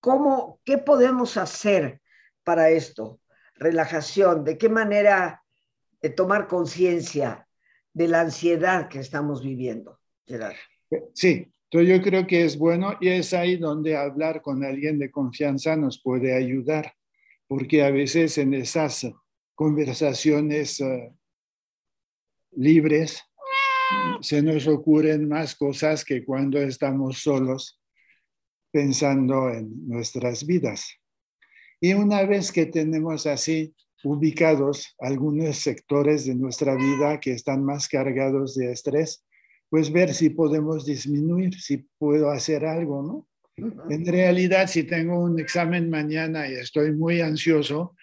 ¿Cómo, 0.00 0.60
qué 0.64 0.78
podemos 0.78 1.36
hacer 1.36 2.00
para 2.42 2.70
esto? 2.70 3.20
Relajación, 3.54 4.44
¿de 4.44 4.56
qué 4.56 4.68
manera 4.68 5.42
de 6.00 6.10
tomar 6.10 6.48
conciencia 6.48 7.46
de 7.92 8.08
la 8.08 8.22
ansiedad 8.22 8.88
que 8.88 9.00
estamos 9.00 9.42
viviendo, 9.42 9.98
Gerard? 10.26 10.56
Sí, 11.14 11.52
yo 11.70 12.02
creo 12.02 12.26
que 12.26 12.44
es 12.44 12.58
bueno 12.58 12.96
y 13.00 13.08
es 13.08 13.32
ahí 13.32 13.56
donde 13.56 13.96
hablar 13.96 14.42
con 14.42 14.64
alguien 14.64 14.98
de 14.98 15.10
confianza 15.10 15.76
nos 15.76 16.02
puede 16.02 16.34
ayudar 16.34 16.94
porque 17.46 17.82
a 17.82 17.90
veces 17.90 18.38
en 18.38 18.54
esas 18.54 19.08
conversaciones 19.56 20.80
eh, 20.80 21.12
libres 22.52 23.24
se 24.20 24.40
nos 24.40 24.68
ocurren 24.68 25.28
más 25.28 25.56
cosas 25.56 26.04
que 26.04 26.24
cuando 26.24 26.58
estamos 26.58 27.18
solos 27.18 27.79
pensando 28.70 29.50
en 29.50 29.88
nuestras 29.88 30.46
vidas. 30.46 30.96
Y 31.80 31.94
una 31.94 32.24
vez 32.24 32.52
que 32.52 32.66
tenemos 32.66 33.26
así 33.26 33.74
ubicados 34.04 34.94
algunos 34.98 35.56
sectores 35.58 36.26
de 36.26 36.34
nuestra 36.34 36.74
vida 36.74 37.20
que 37.20 37.32
están 37.32 37.64
más 37.64 37.88
cargados 37.88 38.54
de 38.54 38.72
estrés, 38.72 39.24
pues 39.68 39.92
ver 39.92 40.14
si 40.14 40.30
podemos 40.30 40.84
disminuir, 40.84 41.54
si 41.60 41.86
puedo 41.98 42.30
hacer 42.30 42.64
algo, 42.64 43.02
¿no? 43.02 43.26
En 43.90 44.06
realidad, 44.06 44.68
si 44.68 44.84
tengo 44.84 45.20
un 45.20 45.38
examen 45.38 45.90
mañana 45.90 46.48
y 46.48 46.54
estoy 46.54 46.92
muy 46.92 47.20
ansioso, 47.20 47.94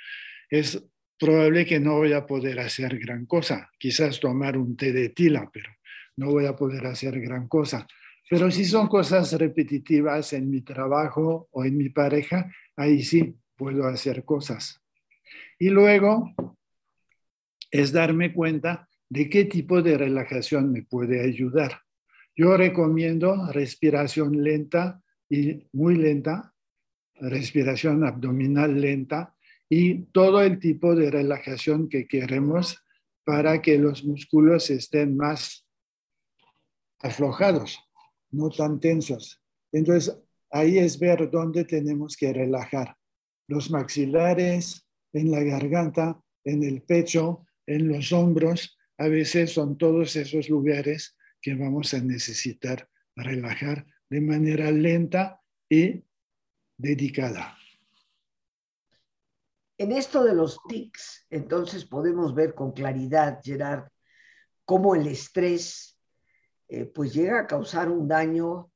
es 0.49 0.83
probable 1.19 1.65
que 1.65 1.79
no 1.79 1.97
voy 1.97 2.13
a 2.13 2.25
poder 2.25 2.59
hacer 2.59 2.99
gran 2.99 3.25
cosa. 3.25 3.69
Quizás 3.79 4.19
tomar 4.19 4.57
un 4.57 4.77
té 4.77 4.93
de 4.93 5.09
tila, 5.09 5.49
pero 5.51 5.69
no 6.15 6.27
voy 6.27 6.45
a 6.45 6.55
poder 6.55 6.85
hacer 6.85 7.19
gran 7.19 7.47
cosa. 7.47 7.87
Pero 8.29 8.51
si 8.51 8.65
son 8.65 8.87
cosas 8.87 9.31
repetitivas 9.33 10.33
en 10.33 10.49
mi 10.49 10.61
trabajo 10.61 11.47
o 11.51 11.63
en 11.63 11.77
mi 11.77 11.89
pareja, 11.89 12.51
ahí 12.75 13.03
sí 13.03 13.35
puedo 13.55 13.87
hacer 13.87 14.25
cosas. 14.25 14.81
Y 15.57 15.69
luego 15.69 16.33
es 17.71 17.91
darme 17.91 18.33
cuenta 18.33 18.87
de 19.09 19.29
qué 19.29 19.45
tipo 19.45 19.81
de 19.81 19.97
relajación 19.97 20.71
me 20.71 20.83
puede 20.83 21.21
ayudar. 21.23 21.81
Yo 22.35 22.55
recomiendo 22.55 23.51
respiración 23.51 24.43
lenta, 24.43 25.01
y 25.29 25.67
muy 25.73 25.95
lenta, 25.95 26.53
respiración 27.15 28.03
abdominal 28.03 28.79
lenta 28.79 29.35
y 29.69 30.03
todo 30.11 30.41
el 30.41 30.59
tipo 30.59 30.95
de 30.95 31.11
relajación 31.11 31.89
que 31.89 32.07
queremos 32.07 32.83
para 33.23 33.61
que 33.61 33.77
los 33.77 34.05
músculos 34.05 34.69
estén 34.69 35.17
más 35.17 35.67
aflojados, 36.99 37.79
no 38.31 38.49
tan 38.49 38.79
tensos. 38.79 39.41
Entonces, 39.71 40.17
ahí 40.51 40.77
es 40.77 40.99
ver 40.99 41.29
dónde 41.29 41.65
tenemos 41.65 42.15
que 42.15 42.33
relajar. 42.33 42.95
Los 43.47 43.71
maxilares, 43.71 44.87
en 45.13 45.31
la 45.31 45.41
garganta, 45.41 46.21
en 46.43 46.63
el 46.63 46.81
pecho, 46.81 47.45
en 47.65 47.87
los 47.87 48.11
hombros. 48.11 48.77
A 48.97 49.07
veces 49.07 49.53
son 49.53 49.77
todos 49.77 50.15
esos 50.15 50.49
lugares 50.49 51.15
que 51.41 51.55
vamos 51.55 51.93
a 51.93 51.99
necesitar 51.99 52.89
relajar 53.15 53.85
de 54.09 54.21
manera 54.21 54.71
lenta 54.71 55.41
y 55.69 56.03
dedicada. 56.77 57.57
En 59.77 59.91
esto 59.91 60.23
de 60.23 60.33
los 60.33 60.59
tics, 60.67 61.27
entonces 61.29 61.85
podemos 61.85 62.33
ver 62.33 62.55
con 62.55 62.71
claridad, 62.71 63.39
Gerard, 63.43 63.87
cómo 64.65 64.95
el 64.95 65.07
estrés 65.07 65.96
eh, 66.67 66.85
pues 66.85 67.13
llega 67.13 67.39
a 67.39 67.47
causar 67.47 67.89
un 67.89 68.07
daño 68.07 68.71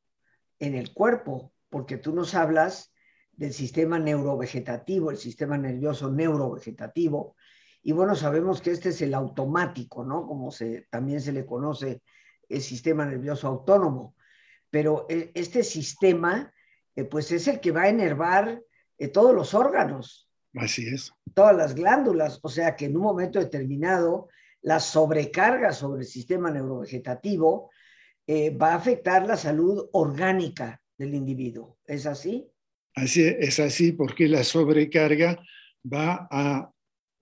en 0.60 0.75
el 0.75 0.93
cuerpo, 0.93 1.53
porque 1.69 1.98
tú 1.98 2.13
nos 2.13 2.36
hablas 2.36 2.93
del 3.31 3.53
sistema 3.53 3.98
neurovegetativo, 3.98 5.12
el 5.12 5.17
sistema 5.17 5.57
nervioso 5.57 6.12
neurovegetativo, 6.12 7.36
y 7.83 7.93
bueno, 7.93 8.15
sabemos 8.15 8.62
que 8.62 8.71
este 8.71 8.89
es 8.89 9.01
el 9.01 9.13
automático, 9.13 10.03
¿no? 10.03 10.27
Como 10.27 10.51
se, 10.51 10.88
también 10.91 11.19
se 11.19 11.31
le 11.31 11.45
conoce 11.45 12.03
el 12.48 12.62
sistema 12.62 13.05
nervioso 13.05 13.48
autónomo 13.48 14.15
pero 14.71 15.05
eh, 15.10 15.31
este 15.36 15.63
sistema, 15.63 16.51
eh, 16.95 17.03
pues 17.03 17.31
es 17.31 17.48
el 17.48 17.60
que 17.60 17.71
va 17.71 17.83
a 17.83 17.89
enervar 17.89 18.63
eh, 18.98 19.07
todos 19.10 19.36
los 19.36 19.53
órganos. 19.53 20.29
Así 20.55 20.88
es. 20.88 21.13
Todas 21.36 21.55
las 21.55 21.75
glándulas, 21.75 22.39
o 22.41 22.50
sea 22.50 22.75
que 22.75 22.86
en 22.86 22.95
un 22.95 23.03
momento 23.03 23.38
determinado 23.38 24.29
la 24.62 24.79
sobrecarga 24.79 25.74
sobre 25.74 26.01
el 26.01 26.07
sistema 26.07 26.50
neurovegetativo 26.50 27.69
va 28.27 28.73
a 28.73 28.75
afectar 28.75 29.27
la 29.27 29.35
salud 29.35 29.89
orgánica 29.91 30.81
del 30.97 31.15
individuo. 31.15 31.79
¿Es 31.85 32.05
así? 32.05 32.47
Así 32.95 33.23
es 33.23 33.59
así 33.59 33.91
porque 33.91 34.27
la 34.27 34.43
sobrecarga 34.43 35.41
va 35.83 36.27
a 36.29 36.71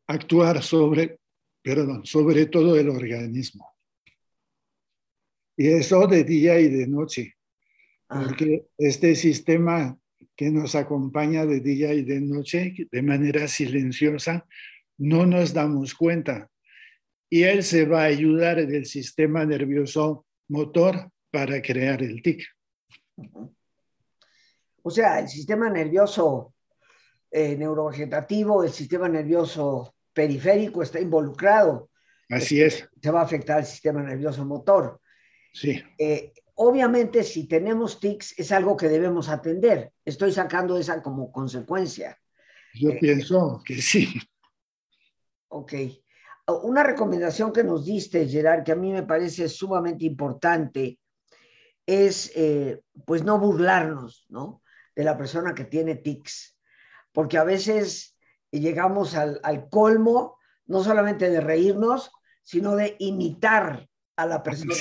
actuar 0.08 0.62
sobre, 0.62 1.20
perdón, 1.62 2.06
sobre 2.06 2.46
todo 2.48 2.78
el 2.78 2.90
organismo. 2.90 3.72
Y 5.58 5.68
eso 5.68 6.08
de 6.08 6.24
día 6.24 6.60
y 6.60 6.70
de 6.70 6.88
noche 6.88 7.36
porque 8.10 8.66
este 8.78 9.16
sistema 9.16 9.96
que 10.36 10.50
nos 10.50 10.74
acompaña 10.74 11.46
de 11.46 11.60
día 11.60 11.94
y 11.94 12.04
de 12.04 12.20
noche 12.20 12.74
de 12.92 13.02
manera 13.04 13.48
silenciosa, 13.48 14.48
no 14.98 15.26
nos 15.26 15.54
damos 15.54 15.94
cuenta. 15.94 16.50
y 17.32 17.44
él 17.44 17.62
se 17.64 17.86
va 17.86 18.02
a 18.02 18.06
ayudar 18.06 18.66
del 18.66 18.88
sistema 18.88 19.46
nervioso 19.46 20.26
motor 20.50 21.10
para 21.32 21.62
crear 21.62 22.02
el 22.04 22.22
tic. 22.22 22.44
O 24.82 24.90
sea, 24.90 25.20
el 25.20 25.28
sistema 25.28 25.70
nervioso 25.70 26.54
eh, 27.32 27.56
neurovegetativo, 27.56 28.64
el 28.64 28.72
sistema 28.72 29.08
nervioso 29.08 29.96
periférico 30.14 30.82
está 30.82 31.00
involucrado. 31.00 31.90
Así 32.30 32.62
es. 32.62 32.88
Se 33.02 33.12
va 33.12 33.22
a 33.22 33.24
afectar 33.24 33.60
el 33.60 33.66
sistema 33.66 34.02
nervioso 34.02 34.46
motor. 34.46 35.00
Sí. 35.54 35.82
Eh, 35.98 36.34
obviamente, 36.56 37.24
si 37.24 37.48
tenemos 37.48 38.00
tics, 38.00 38.38
es 38.38 38.52
algo 38.52 38.76
que 38.76 38.88
debemos 38.88 39.30
atender. 39.30 39.92
Estoy 40.06 40.32
sacando 40.32 40.78
esa 40.78 41.02
como 41.02 41.32
consecuencia. 41.32 42.20
Yo 42.74 42.90
eh, 42.90 42.98
pienso 43.00 43.62
que 43.66 43.82
sí. 43.82 44.14
Ok. 45.50 45.74
Una 46.52 46.84
recomendación 46.84 47.52
que 47.52 47.64
nos 47.64 47.86
diste, 47.86 48.28
Gerard, 48.28 48.64
que 48.64 48.72
a 48.72 48.76
mí 48.76 48.92
me 48.92 49.04
parece 49.04 49.50
sumamente 49.50 50.06
importante, 50.06 51.00
es 51.86 52.32
eh, 52.36 52.82
pues 53.06 53.24
no 53.24 53.40
burlarnos, 53.40 54.26
¿no? 54.30 54.62
De 54.96 55.04
la 55.04 55.18
persona 55.18 55.56
que 55.56 55.66
tiene 55.66 55.96
tics, 55.96 56.58
porque 57.12 57.38
a 57.38 57.44
veces 57.44 58.16
llegamos 58.52 59.16
al, 59.16 59.70
colmo, 59.70 60.38
no 60.68 60.84
solamente 60.84 61.30
de 61.30 61.42
reírnos, 61.42 62.12
sino 62.44 62.76
de 62.76 62.96
imitar 63.00 63.88
a 64.16 64.26
la 64.26 64.44
persona, 64.44 64.76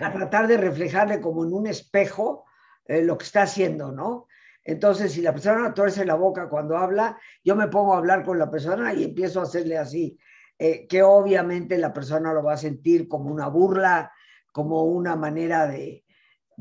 a 0.00 0.12
tratar 0.12 0.46
de 0.46 0.56
reflejarle 0.56 1.20
como 1.20 1.44
en 1.44 1.52
un 1.52 1.66
espejo 1.66 2.44
eh, 2.86 3.02
lo 3.02 3.18
que 3.18 3.24
está 3.24 3.42
haciendo, 3.42 3.92
¿no? 3.92 4.26
Entonces, 4.64 5.12
si 5.12 5.22
la 5.22 5.32
persona 5.32 5.74
torce 5.74 6.04
la 6.04 6.14
boca 6.14 6.48
cuando 6.48 6.76
habla, 6.76 7.18
yo 7.42 7.56
me 7.56 7.68
pongo 7.68 7.94
a 7.94 7.98
hablar 7.98 8.24
con 8.24 8.38
la 8.38 8.50
persona 8.50 8.92
y 8.92 9.04
empiezo 9.04 9.40
a 9.40 9.44
hacerle 9.44 9.78
así, 9.78 10.18
eh, 10.62 10.86
que 10.86 11.02
obviamente 11.02 11.78
la 11.78 11.90
persona 11.90 12.34
lo 12.34 12.42
va 12.42 12.52
a 12.52 12.58
sentir 12.58 13.08
como 13.08 13.32
una 13.32 13.48
burla, 13.48 14.12
como 14.52 14.84
una 14.84 15.16
manera 15.16 15.66
de, 15.66 16.04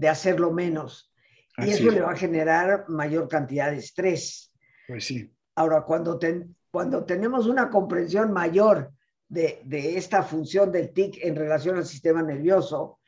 hacerlo 0.10 0.54
menos. 0.54 1.14
Y 1.58 1.72
eso 1.72 1.92
le 1.92 2.00
va 2.00 2.12
a 2.12 2.16
generar 2.16 2.86
mayor 2.88 3.28
cantidad 3.28 3.70
de 3.70 3.80
estrés. 3.80 4.54
Pues 4.88 5.04
sí. 5.04 5.30
Ahora, 5.56 5.82
cuando, 5.82 6.18
cuando 6.72 7.04
tenemos 7.04 7.46
una 7.48 7.70
comprensión 7.70 8.32
mayor 8.32 8.94
de, 9.28 9.60
de, 9.66 9.98
esta 9.98 10.24
función 10.24 10.72
del 10.72 10.94
TIC 10.94 11.18
en 11.22 11.36
relación 11.36 11.76
al 11.76 11.86
sistema 11.86 12.24
nervioso, 12.24 13.02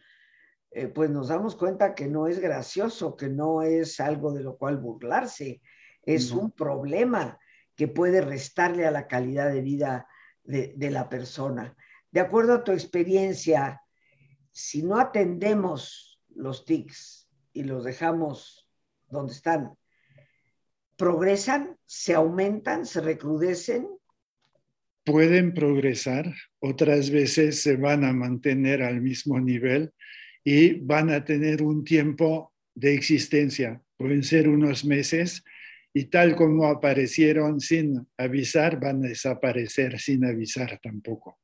eh, 0.71 0.89
pues 0.89 1.10
nos 1.10 1.29
damos 1.29 1.55
cuenta 1.55 1.95
que 1.95 2.10
no 2.10 2.27
es 2.27 2.41
gracioso, 2.41 3.15
que 3.15 3.29
no 3.29 3.62
es 3.62 4.01
algo 4.01 4.33
de 4.33 4.43
lo 4.43 4.57
cual 4.57 4.75
burlarse, 4.75 5.62
es 6.03 6.31
un 6.31 6.51
problema 6.51 7.39
que 7.77 7.88
puede 7.88 8.19
restarle 8.19 8.86
a 8.86 8.91
la 8.91 9.07
calidad 9.07 9.50
de 9.53 9.62
vida 9.62 10.07
de, 10.43 10.91
la 10.91 11.10
persona. 11.10 11.75
De 12.12 12.19
acuerdo 12.19 12.55
a 12.55 12.63
tu 12.63 12.71
experiencia, 12.71 13.81
si 14.51 14.83
no 14.83 15.00
atendemos 15.00 16.19
los 16.36 16.65
tics 16.65 17.29
y 17.53 17.63
los 17.63 17.83
dejamos 17.83 18.67
donde 19.10 19.33
están, 19.33 19.74
¿progresan, 20.95 21.77
se 21.86 22.13
aumentan, 22.13 22.86
se 22.86 23.01
recrudecen? 23.01 23.88
Pueden 25.03 25.53
progresar, 25.53 26.33
otras 26.60 27.10
veces 27.10 27.62
se 27.62 27.75
van 27.75 28.03
a 28.03 28.13
mantener 28.13 28.83
al 28.83 29.01
mismo 29.01 29.39
nivel 29.39 29.94
y 30.44 30.75
van 30.79 31.09
a 31.09 31.25
tener 31.25 31.63
un 31.63 31.83
tiempo 31.83 32.53
de 32.75 32.94
existencia, 32.94 33.81
pueden 33.98 34.24
ser 34.24 34.48
unos 34.48 34.85
meses, 34.85 35.44
y 35.94 36.06
tal 36.06 36.36
como 36.36 36.68
aparecieron 36.68 37.60
sin 37.60 38.08
avisar, 38.18 38.80
van 38.80 39.04
a 39.06 39.10
desaparecer 39.10 40.00
sin 40.00 40.25
avisar 40.25 40.80
tampoco. 40.82 41.40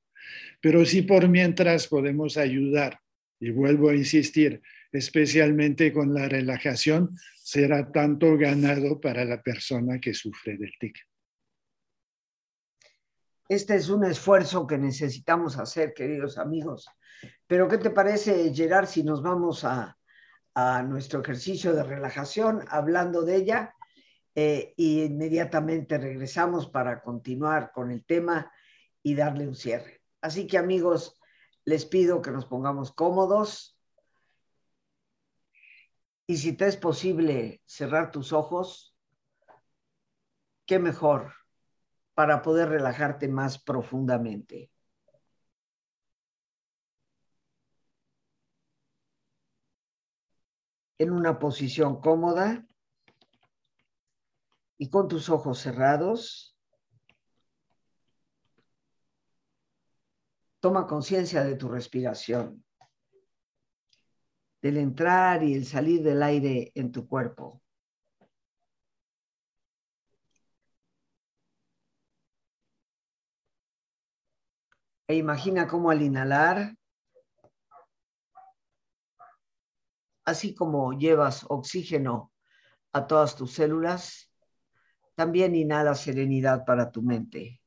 Pero 0.62 0.86
si 0.86 1.02
por 1.02 1.28
mientras 1.28 1.88
podemos 1.88 2.38
ayudar, 2.38 3.00
y 3.40 3.52
vuelvo 3.52 3.90
a 3.90 3.96
insistir, 3.96 4.62
especialmente 4.92 5.94
con 5.94 6.14
la 6.14 6.28
relajación, 6.28 7.16
será 7.36 7.92
tanto 7.92 8.38
ganado 8.38 9.00
para 9.00 9.26
la 9.26 9.42
persona 9.42 10.00
que 10.00 10.14
sufre 10.14 10.58
del 10.58 10.72
tic. 10.80 10.98
Este 13.48 13.76
es 13.76 13.90
un 13.90 14.04
esfuerzo 14.04 14.68
que 14.68 14.78
necesitamos 14.78 15.58
hacer, 15.58 15.94
queridos 15.94 16.38
amigos. 16.38 16.88
Pero 17.46 17.68
¿qué 17.68 17.78
te 17.78 17.92
parece, 17.92 18.54
Gerard, 18.54 18.88
si 18.88 19.04
nos 19.04 19.22
vamos 19.22 19.64
a, 19.64 19.94
nuestro 20.88 21.22
ejercicio 21.22 21.72
de 21.76 21.84
relajación 21.84 22.66
hablando 22.70 23.22
de 23.22 23.36
ella 23.36 23.76
e 24.40 24.76
inmediatamente 24.78 25.98
regresamos 25.98 26.70
para 26.70 27.02
continuar 27.02 27.72
con 27.72 27.90
el 27.90 28.06
tema 28.06 28.52
y 29.02 29.16
darle 29.16 29.48
un 29.48 29.56
cierre? 29.56 30.04
Así 30.22 30.46
que 30.46 30.60
amigos, 30.60 31.20
les 31.66 31.86
pido 31.86 32.22
que 32.22 32.30
nos 32.30 32.46
pongamos 32.46 32.92
cómodos 32.92 33.80
y 36.28 36.38
si 36.38 36.54
te 36.54 36.68
es 36.68 36.78
posible 36.78 37.64
cerrar 37.66 38.12
tus 38.12 38.32
ojos, 38.32 38.96
qué 40.68 40.78
mejor 40.78 41.34
para 42.14 42.44
poder 42.44 42.70
relajarte 42.70 43.28
más 43.28 43.58
profundamente. 43.58 44.70
en 51.00 51.12
una 51.12 51.38
posición 51.38 52.02
cómoda 52.02 52.66
y 54.78 54.90
con 54.90 55.08
tus 55.08 55.30
ojos 55.30 55.60
cerrados. 55.60 56.56
Toma 60.60 60.88
conciencia 60.88 61.44
de 61.44 61.56
tu 61.56 61.70
respiración, 61.70 62.64
del 64.62 64.78
entrar 64.78 65.44
y 65.44 65.54
el 65.54 65.66
salir 65.66 66.04
del 66.04 66.24
aire 66.24 66.72
en 66.76 66.92
tu 66.92 67.08
cuerpo. 67.08 67.62
E 75.10 75.16
imagina 75.16 75.68
cómo 75.68 75.90
al 75.90 76.02
inhalar 76.02 76.76
así 80.28 80.54
como 80.54 80.92
llevas 80.92 81.46
oxígeno 81.48 82.34
a 82.92 83.08
todas 83.08 83.38
tus 83.38 83.54
células, 83.54 84.27
también 85.18 85.56
inhala 85.56 85.96
serenidad 85.96 86.64
para 86.64 86.92
tu 86.92 87.02
mente. 87.02 87.60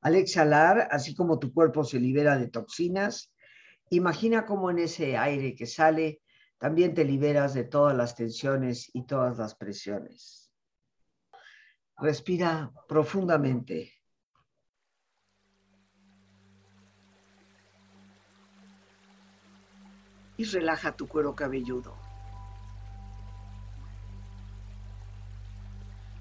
Al 0.00 0.14
exhalar, 0.14 0.86
así 0.92 1.12
como 1.12 1.40
tu 1.40 1.52
cuerpo 1.52 1.82
se 1.82 1.98
libera 1.98 2.38
de 2.38 2.46
toxinas, 2.46 3.32
imagina 3.90 4.46
cómo 4.46 4.70
en 4.70 4.78
ese 4.78 5.16
aire 5.16 5.56
que 5.56 5.66
sale 5.66 6.20
también 6.56 6.94
te 6.94 7.04
liberas 7.04 7.52
de 7.52 7.64
todas 7.64 7.96
las 7.96 8.14
tensiones 8.14 8.90
y 8.94 9.06
todas 9.06 9.38
las 9.38 9.56
presiones. 9.56 10.52
Respira 11.98 12.70
profundamente. 12.86 13.92
y 20.36 20.42
relaja 20.42 20.96
tu 20.96 21.06
cuero 21.06 21.36
cabelludo. 21.36 22.03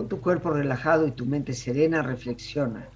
Con 0.00 0.08
tu 0.08 0.22
cuerpo 0.22 0.48
relajado 0.48 1.06
y 1.06 1.10
tu 1.10 1.26
mente 1.26 1.52
serena, 1.52 2.00
reflexiona. 2.00 2.88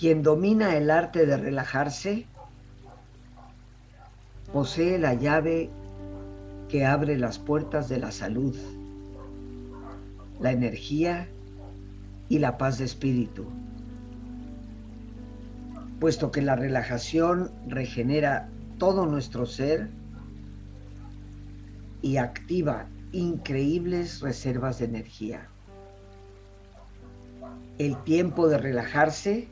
Quien 0.00 0.22
domina 0.22 0.78
el 0.78 0.90
arte 0.90 1.26
de 1.26 1.36
relajarse 1.36 2.24
posee 4.50 4.98
la 4.98 5.12
llave 5.12 5.68
que 6.70 6.86
abre 6.86 7.18
las 7.18 7.38
puertas 7.38 7.90
de 7.90 7.98
la 7.98 8.12
salud, 8.12 8.56
la 10.40 10.50
energía 10.50 11.28
y 12.30 12.38
la 12.38 12.56
paz 12.56 12.78
de 12.78 12.86
espíritu, 12.86 13.44
puesto 16.00 16.30
que 16.30 16.40
la 16.40 16.56
relajación 16.56 17.50
regenera 17.68 18.48
todo 18.78 19.04
nuestro 19.04 19.44
ser 19.44 19.90
y 22.00 22.16
activa 22.16 22.86
increíbles 23.14 24.20
reservas 24.20 24.80
de 24.80 24.86
energía. 24.86 25.48
El 27.78 27.96
tiempo 28.02 28.48
de 28.48 28.58
relajarse 28.58 29.48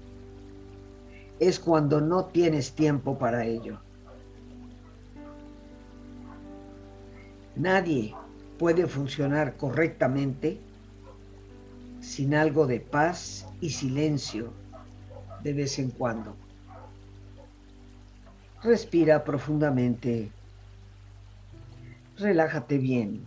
es 1.39 1.61
cuando 1.61 2.01
no 2.01 2.27
tienes 2.27 2.73
tiempo 2.73 3.19
para 3.19 3.45
ello. 3.45 3.79
Nadie 7.55 8.15
puede 8.59 8.87
funcionar 8.87 9.57
correctamente 9.57 10.59
sin 12.01 12.35
algo 12.35 12.67
de 12.67 12.81
paz 12.81 13.47
y 13.61 13.71
silencio 13.71 14.53
de 15.45 15.53
vez 15.53 15.79
en 15.79 15.91
cuando. 15.91 16.35
Respira 18.63 19.23
profundamente. 19.23 20.31
Relájate 22.19 22.79
bien. 22.79 23.27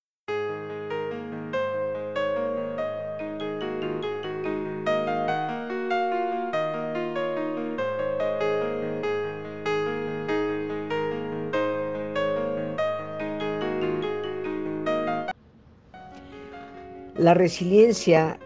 La 17.21 17.35
resiliencia 17.35 18.39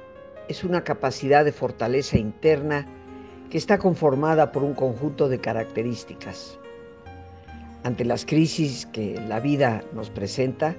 es 0.49 0.65
una 0.65 0.83
capacidad 0.83 1.45
de 1.45 1.53
fortaleza 1.53 2.17
interna 2.17 2.85
que 3.49 3.57
está 3.57 3.77
conformada 3.77 4.51
por 4.51 4.65
un 4.65 4.73
conjunto 4.73 5.29
de 5.29 5.39
características. 5.39 6.59
Ante 7.85 8.03
las 8.03 8.25
crisis 8.25 8.85
que 8.87 9.17
la 9.29 9.39
vida 9.39 9.81
nos 9.93 10.09
presenta, 10.09 10.75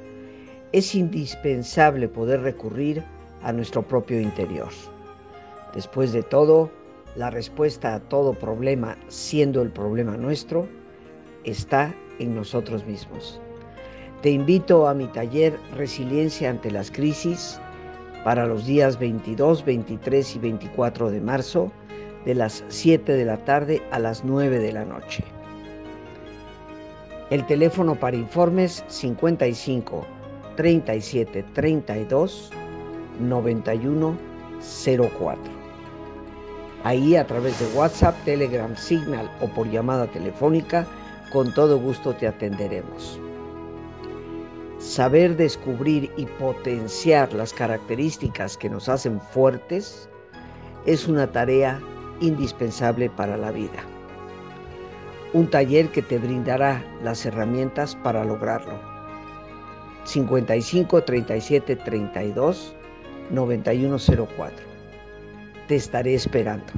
es 0.73 0.95
indispensable 0.95 2.07
poder 2.07 2.43
recurrir 2.43 3.03
a 3.43 3.51
nuestro 3.51 3.81
propio 3.81 4.21
interior. 4.21 4.69
Después 5.75 6.13
de 6.13 6.23
todo, 6.23 6.71
la 7.17 7.31
respuesta 7.31 7.95
a 7.95 8.01
todo 8.01 8.35
problema, 8.35 8.99
siendo 9.09 9.63
el 9.63 9.71
problema 9.71 10.19
nuestro, 10.19 10.69
está 11.45 11.95
en 12.19 12.35
nosotros 12.35 12.85
mismos. 12.85 13.41
Te 14.21 14.29
invito 14.29 14.87
a 14.87 14.93
mi 14.93 15.07
taller 15.07 15.59
Resiliencia 15.75 16.51
ante 16.51 16.71
las 16.71 16.91
crisis 16.91 17.59
para 18.27 18.45
los 18.45 18.67
días 18.67 18.99
22, 18.99 19.65
23 19.65 20.35
y 20.35 20.39
24 20.41 21.13
de 21.13 21.21
marzo, 21.21 21.71
de 22.25 22.35
las 22.35 22.65
7 22.67 23.13
de 23.13 23.25
la 23.25 23.37
tarde 23.37 23.81
a 23.93 24.01
las 24.01 24.25
9 24.25 24.59
de 24.59 24.73
la 24.73 24.85
noche. 24.85 25.23
El 27.31 27.47
teléfono 27.47 27.95
para 27.95 28.17
informes 28.17 28.83
55 28.89 30.05
37 30.57 31.45
32 31.55 32.51
91 33.21 34.17
04. 34.59 35.39
Ahí 36.83 37.15
a 37.15 37.29
través 37.29 37.61
de 37.61 37.79
WhatsApp, 37.79 38.17
Telegram, 38.25 38.75
Signal 38.77 39.31
o 39.41 39.47
por 39.47 39.71
llamada 39.71 40.09
telefónica, 40.09 40.85
con 41.31 41.55
todo 41.55 41.79
gusto 41.79 42.13
te 42.13 42.27
atenderemos. 42.27 43.21
Saber 44.87 45.37
descubrir 45.37 46.13
y 46.17 46.27
potenciar 46.27 47.33
las 47.33 47.53
características 47.53 48.57
que 48.57 48.71
nos 48.71 48.89
hacen 48.89 49.21
fuertes 49.21 50.09
es 50.87 51.09
una 51.09 51.27
tarea 51.27 51.81
indispensable 52.21 53.11
para 53.11 53.37
la 53.37 53.51
vida. 53.51 53.83
Un 55.33 55.51
taller 55.51 55.89
que 55.89 56.03
te 56.03 56.19
brindará 56.19 56.85
las 57.03 57.27
herramientas 57.27 57.97
para 57.97 58.25
lograrlo. 58.25 58.79
55 60.05 61.03
37 61.03 61.75
32 61.75 62.77
9104. 63.31 64.67
Te 65.67 65.75
estaré 65.75 66.15
esperando. 66.15 66.73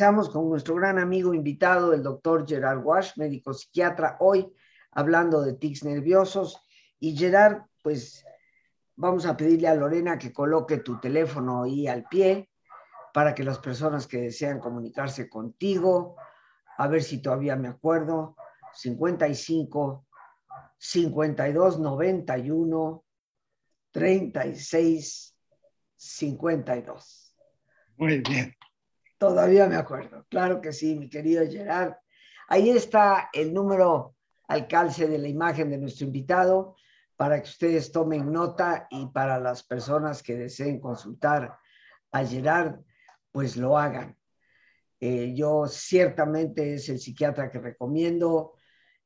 Regresamos 0.00 0.30
con 0.30 0.48
nuestro 0.48 0.76
gran 0.76 0.98
amigo 0.98 1.34
invitado, 1.34 1.92
el 1.92 2.02
doctor 2.02 2.48
Gerard 2.48 2.82
Wash, 2.82 3.18
médico 3.18 3.52
psiquiatra, 3.52 4.16
hoy 4.20 4.50
hablando 4.92 5.42
de 5.42 5.52
tics 5.52 5.84
nerviosos. 5.84 6.58
Y 6.98 7.14
Gerard, 7.14 7.64
pues 7.82 8.24
vamos 8.96 9.26
a 9.26 9.36
pedirle 9.36 9.68
a 9.68 9.74
Lorena 9.74 10.16
que 10.16 10.32
coloque 10.32 10.78
tu 10.78 10.98
teléfono 10.98 11.64
ahí 11.64 11.86
al 11.86 12.04
pie 12.04 12.48
para 13.12 13.34
que 13.34 13.44
las 13.44 13.58
personas 13.58 14.06
que 14.06 14.22
desean 14.22 14.58
comunicarse 14.58 15.28
contigo, 15.28 16.16
a 16.78 16.88
ver 16.88 17.02
si 17.02 17.20
todavía 17.20 17.56
me 17.56 17.68
acuerdo, 17.68 18.36
55 18.72 20.06
52 20.78 21.78
91 21.78 23.04
36 23.90 25.36
52. 25.94 27.34
Muy 27.98 28.20
bien. 28.20 28.56
Todavía 29.20 29.66
me 29.66 29.76
acuerdo, 29.76 30.24
claro 30.30 30.62
que 30.62 30.72
sí, 30.72 30.98
mi 30.98 31.10
querido 31.10 31.46
Gerard. 31.46 31.92
Ahí 32.48 32.70
está 32.70 33.28
el 33.34 33.52
número 33.52 34.16
al 34.48 34.66
calce 34.66 35.06
de 35.06 35.18
la 35.18 35.28
imagen 35.28 35.68
de 35.68 35.76
nuestro 35.76 36.06
invitado 36.06 36.74
para 37.16 37.42
que 37.42 37.50
ustedes 37.50 37.92
tomen 37.92 38.32
nota 38.32 38.86
y 38.88 39.08
para 39.08 39.38
las 39.38 39.62
personas 39.62 40.22
que 40.22 40.38
deseen 40.38 40.80
consultar 40.80 41.58
a 42.12 42.24
Gerard, 42.24 42.80
pues 43.30 43.58
lo 43.58 43.76
hagan. 43.76 44.16
Eh, 44.98 45.34
yo 45.34 45.66
ciertamente 45.66 46.72
es 46.72 46.88
el 46.88 46.98
psiquiatra 46.98 47.50
que 47.50 47.58
recomiendo, 47.58 48.54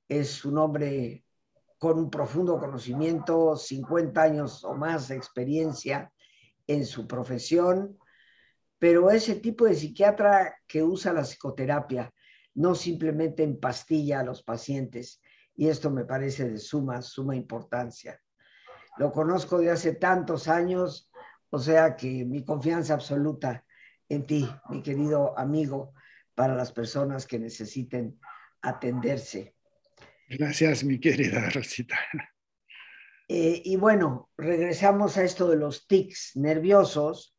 es 0.09 0.45
un 0.45 0.59
hombre 0.59 1.25
con 1.77 1.99
un 1.99 2.09
profundo 2.09 2.61
conocimiento, 2.61 3.57
50 3.57 4.23
años 4.23 4.63
o 4.63 4.75
más 4.75 5.09
de 5.09 5.17
experiencia 5.17 6.13
en 6.69 6.87
su 6.87 7.09
profesión 7.09 7.99
pero 8.85 9.11
ese 9.11 9.37
tipo 9.37 9.65
de 9.65 9.75
psiquiatra 9.75 10.59
que 10.67 10.83
usa 10.83 11.15
la 11.15 11.23
psicoterapia, 11.23 12.13
no 12.57 12.75
simplemente 12.75 13.43
en 13.43 13.59
pastilla 13.59 14.21
a 14.21 14.25
los 14.25 14.43
pacientes, 14.43 15.23
y 15.57 15.69
esto 15.69 15.91
me 15.91 16.05
parece 16.05 16.51
de 16.51 16.59
suma, 16.59 17.01
suma 17.01 17.35
importancia. 17.35 18.21
Lo 18.99 19.11
conozco 19.11 19.57
de 19.57 19.71
hace 19.71 19.95
tantos 19.95 20.49
años, 20.49 21.11
o 21.49 21.59
sea 21.59 21.97
que 21.97 22.27
mi 22.27 22.45
confianza 22.45 22.93
absoluta 22.93 23.65
en 24.11 24.27
ti, 24.27 24.47
mi 24.69 24.83
querido 24.83 25.33
amigo, 25.39 25.95
para 26.35 26.55
las 26.55 26.71
personas 26.71 27.27
que 27.27 27.39
necesiten 27.39 28.21
atenderse. 28.61 29.55
Gracias, 30.29 30.85
mi 30.85 31.01
querida 31.01 31.49
Rosita. 31.49 31.97
Eh, 33.29 33.63
y 33.65 33.77
bueno, 33.77 34.29
regresamos 34.37 35.17
a 35.17 35.25
esto 35.25 35.49
de 35.49 35.57
los 35.57 35.87
tics 35.87 36.33
nerviosos 36.35 37.34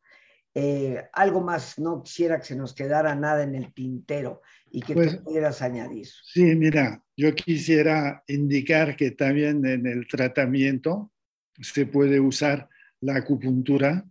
eh, 0.57 1.03
algo 1.11 1.41
más, 1.41 1.77
no 1.77 2.01
quisiera 2.01 2.39
que 2.39 2.45
se 2.45 2.55
nos 2.55 2.73
quedara 2.73 3.13
nada 3.13 3.43
en 3.43 3.55
el 3.55 3.73
tintero 3.73 4.41
y 4.71 4.81
que 4.81 4.93
pues, 4.93 5.17
pudieras 5.17 5.61
añadir. 5.61 6.07
Sí, 6.23 6.43
mira, 6.55 7.03
yo 7.17 7.35
quisiera 7.35 8.23
indicar 8.27 8.95
que 8.95 9.11
también 9.11 9.65
en 9.65 9.85
el 9.85 10.07
tratamiento 10.07 11.11
se 11.59 11.85
puede 11.85 12.21
usar 12.21 12.69
la 13.01 13.17
acupuntura. 13.17 14.05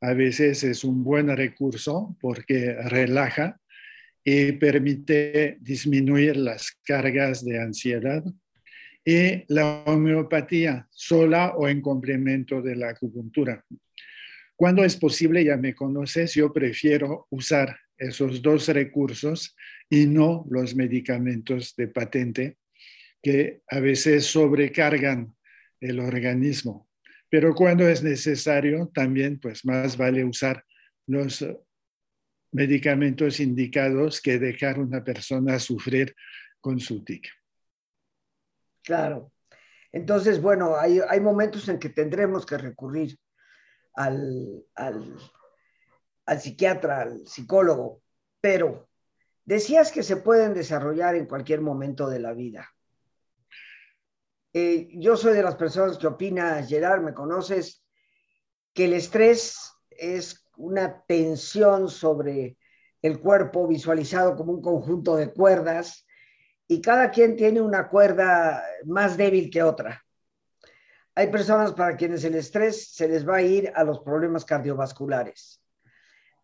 A 0.00 0.12
veces 0.14 0.62
es 0.62 0.84
un 0.84 1.02
buen 1.02 1.36
recurso 1.36 2.16
porque 2.20 2.74
relaja 2.84 3.60
y 4.22 4.52
permite 4.52 5.58
disminuir 5.60 6.36
las 6.36 6.78
cargas 6.84 7.44
de 7.44 7.60
ansiedad. 7.60 8.22
Y 9.04 9.52
la 9.52 9.82
homeopatía 9.84 10.86
sola 10.92 11.54
o 11.56 11.66
en 11.68 11.80
complemento 11.80 12.62
de 12.62 12.76
la 12.76 12.90
acupuntura. 12.90 13.64
Cuando 14.62 14.84
es 14.84 14.96
posible, 14.96 15.44
ya 15.44 15.56
me 15.56 15.74
conoces, 15.74 16.34
yo 16.34 16.52
prefiero 16.52 17.26
usar 17.30 17.76
esos 17.98 18.40
dos 18.40 18.68
recursos 18.68 19.56
y 19.90 20.06
no 20.06 20.46
los 20.48 20.76
medicamentos 20.76 21.74
de 21.76 21.88
patente 21.88 22.58
que 23.20 23.62
a 23.68 23.80
veces 23.80 24.24
sobrecargan 24.26 25.34
el 25.80 25.98
organismo. 25.98 26.88
Pero 27.28 27.56
cuando 27.56 27.88
es 27.88 28.04
necesario, 28.04 28.88
también 28.94 29.40
pues 29.40 29.64
más 29.64 29.96
vale 29.96 30.24
usar 30.24 30.64
los 31.08 31.44
medicamentos 32.52 33.40
indicados 33.40 34.20
que 34.20 34.38
dejar 34.38 34.78
una 34.78 35.02
persona 35.02 35.58
sufrir 35.58 36.14
con 36.60 36.78
su 36.78 37.02
tic. 37.02 37.28
Claro. 38.84 39.32
Entonces, 39.90 40.40
bueno, 40.40 40.76
hay 40.76 41.18
momentos 41.20 41.68
en 41.68 41.80
que 41.80 41.88
tendremos 41.88 42.46
que 42.46 42.58
recurrir 42.58 43.18
al, 43.94 44.64
psiquiatra, 46.38 47.02
al 47.02 47.26
psicólogo, 47.26 48.02
pero 48.40 48.88
decías 49.44 49.92
que 49.92 50.02
se 50.02 50.16
pueden 50.16 50.54
desarrollar 50.54 51.14
en 51.14 51.26
cualquier 51.26 51.60
momento 51.60 52.08
de 52.08 52.20
la 52.20 52.32
vida. 52.32 52.70
Eh, 54.54 54.88
yo 54.94 55.16
soy 55.16 55.34
de 55.34 55.42
las 55.42 55.56
personas 55.56 55.98
que 55.98 56.06
opina, 56.06 56.62
Gerard, 56.62 57.02
me 57.02 57.14
conoces, 57.14 57.84
que 58.74 58.84
el 58.84 58.94
estrés 58.94 59.72
es 59.90 60.44
una 60.56 61.02
tensión 61.06 61.88
sobre 61.88 62.58
el 63.00 63.20
cuerpo 63.20 63.66
visualizado 63.66 64.36
como 64.36 64.52
un 64.52 64.62
conjunto 64.62 65.16
de 65.16 65.32
cuerdas 65.32 66.06
y 66.68 66.80
cada 66.80 67.10
quien 67.10 67.36
tiene 67.36 67.60
una 67.60 67.88
cuerda 67.88 68.62
más 68.84 69.16
débil 69.16 69.50
que 69.50 69.62
otra. 69.62 70.01
Hay 71.14 71.30
personas 71.30 71.72
para 71.72 71.96
quienes 71.96 72.24
el 72.24 72.34
estrés 72.36 72.92
se 72.92 73.06
les 73.06 73.28
va 73.28 73.36
a 73.36 73.42
ir 73.42 73.70
a 73.74 73.84
los 73.84 74.00
problemas 74.00 74.44
cardiovasculares. 74.44 75.62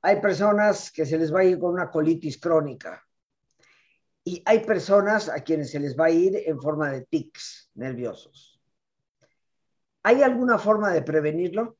Hay 0.02 0.20
personas 0.20 0.92
que 0.92 1.06
se 1.06 1.16
les 1.18 1.34
va 1.34 1.40
a 1.40 1.44
ir 1.44 1.58
con 1.58 1.72
una 1.72 1.90
colitis 1.90 2.38
crónica. 2.38 3.02
Y 4.24 4.42
hay 4.44 4.60
personas 4.60 5.30
a 5.30 5.40
quienes 5.40 5.70
se 5.70 5.80
les 5.80 5.98
va 5.98 6.06
a 6.06 6.10
ir 6.10 6.42
en 6.46 6.60
forma 6.60 6.92
de 6.92 7.06
tics 7.06 7.70
nerviosos. 7.74 8.60
¿Hay 10.02 10.22
alguna 10.22 10.58
forma 10.58 10.92
de 10.92 11.02
prevenirlo? 11.02 11.78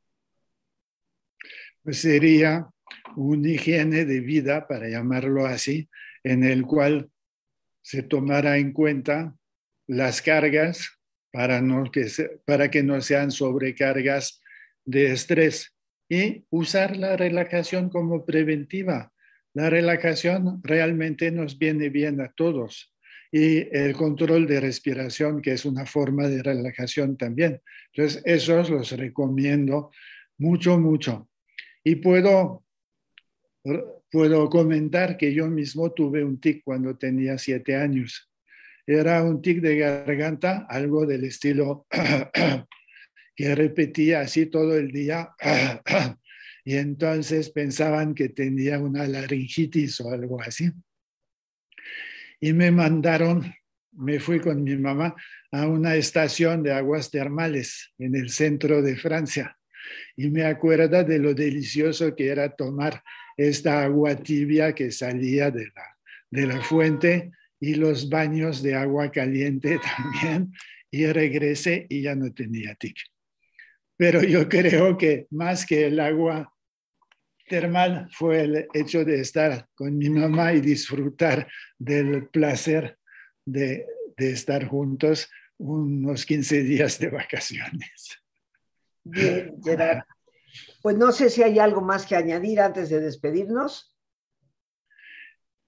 Pues 1.83 2.01
sería 2.01 2.68
una 3.16 3.48
higiene 3.48 4.07
de 4.07 4.20
vida, 4.20 4.66
para 4.66 4.88
llamarlo 4.88 5.44
así, 5.44 5.90
en 6.24 6.42
el 6.42 6.66
cual 6.66 7.11
se 7.83 8.03
tomara 8.03 8.57
en 8.57 8.72
cuenta 8.72 9.37
las 9.87 10.22
cargas 10.22 10.98
para, 11.33 11.62
que 11.93 12.71
que 12.71 12.83
no 12.83 13.01
sean 13.01 13.31
sobrecargas 13.31 14.41
de 14.85 15.12
estrés 15.12 15.75
y 16.09 16.45
usar 16.51 16.97
la 16.97 17.17
relajación 17.17 17.91
como 17.91 18.25
preventiva. 18.25 19.12
La 19.55 19.71
relajación 19.71 20.61
realmente 20.62 21.31
nos 21.31 21.59
viene 21.59 21.88
bien 21.91 22.21
a 22.21 22.33
todos 22.33 22.95
y 23.31 23.69
el 23.77 23.95
control 23.95 24.47
de 24.47 24.61
respiración, 24.61 25.43
que 25.43 25.53
es 25.53 25.64
una 25.64 25.85
forma 25.85 26.29
de 26.29 26.43
relajación 26.43 27.17
también. 27.17 27.61
Entonces, 27.93 28.23
esos 28.25 28.71
los 28.71 28.93
recomiendo 28.93 29.91
mucho, 30.38 30.79
mucho. 30.79 31.29
Y 31.85 31.97
puedo, 31.97 32.64
puedo 34.11 34.49
comentar 34.49 35.17
que 35.17 35.35
yo 35.35 35.49
mismo 35.49 35.93
tuve 35.93 36.25
un 36.25 36.41
tic 36.41 36.62
cuando 36.64 36.97
tenía 36.97 37.37
siete 37.37 37.77
años. 37.77 38.31
Era 38.90 39.22
un 39.22 39.42
tic 39.42 39.61
de 39.61 39.77
garganta, 39.77 40.64
algo 40.66 41.05
del 41.05 41.24
estilo 41.24 41.87
que 43.37 43.55
repetía 43.55 44.20
así 44.20 44.46
todo 44.46 44.79
el 44.79 44.90
día 44.90 45.29
y 46.64 46.74
entonces 46.74 47.51
pensaban 47.51 48.14
que 48.14 48.31
tenía 48.31 48.79
una 48.79 49.07
laringitis 49.07 50.01
o 50.01 50.11
algo 50.11 50.40
así. 50.40 50.70
Y 52.40 52.55
me 52.55 52.70
mandaron, 52.70 53.53
me 53.92 54.20
fui 54.20 54.40
con 54.40 54.64
mi 54.64 54.79
mamá 54.79 55.14
a 55.53 55.66
una 55.66 55.94
estación 55.94 56.62
de 56.62 56.72
aguas 56.72 57.11
termales 57.11 57.92
en 57.98 58.14
el 58.14 58.31
centro 58.31 58.81
de 58.81 58.96
Francia. 58.96 59.55
Y 60.16 60.31
me 60.31 60.46
acuerdo 60.46 61.05
de 61.05 61.18
lo 61.18 61.35
delicioso 61.35 62.16
que 62.16 62.29
era 62.29 62.57
tomar 62.57 63.03
esta 63.37 63.85
agua 63.85 64.16
tibia 64.16 64.74
que 64.74 64.90
salía 64.90 65.51
de 65.51 65.66
la, 65.66 65.98
de 66.31 66.46
la 66.46 66.62
fuente 66.62 67.33
y 67.61 67.75
los 67.75 68.09
baños 68.09 68.62
de 68.62 68.75
agua 68.75 69.11
caliente 69.11 69.79
también. 69.97 70.53
Y 70.90 71.07
regresé 71.07 71.87
y 71.90 72.03
ya 72.03 72.14
no 72.14 72.33
tenía 72.33 72.75
tic. 72.75 72.97
Pero 73.97 74.23
yo 74.23 74.49
creo 74.49 74.97
que 74.97 75.27
más 75.31 75.66
que 75.66 75.87
el 75.87 76.01
agua 76.01 76.55
termal 77.49 78.09
fue 78.12 78.42
el 78.42 78.68
hecho 78.73 79.05
de 79.05 79.21
estar 79.21 79.68
con 79.75 79.97
mi 79.97 80.09
mamá 80.09 80.53
y 80.53 80.61
disfrutar 80.61 81.49
del 81.79 82.29
placer 82.29 82.99
de, 83.44 83.87
estar 84.16 84.66
juntos 84.66 85.31
unos 85.59 86.25
15 86.27 86.62
días 86.62 86.99
de 86.99 87.09
vacaciones. 87.09 88.23
Bien, 89.05 89.55
Gerard. 89.64 90.03
Pues 90.83 90.97
no 90.97 91.12
sé 91.12 91.31
si 91.31 91.42
hay 91.42 91.59
algo 91.59 91.81
más 91.81 92.07
que 92.07 92.16
añadir 92.16 92.61
antes 92.61 92.88
de 92.90 93.01
despedirnos. 93.01 93.97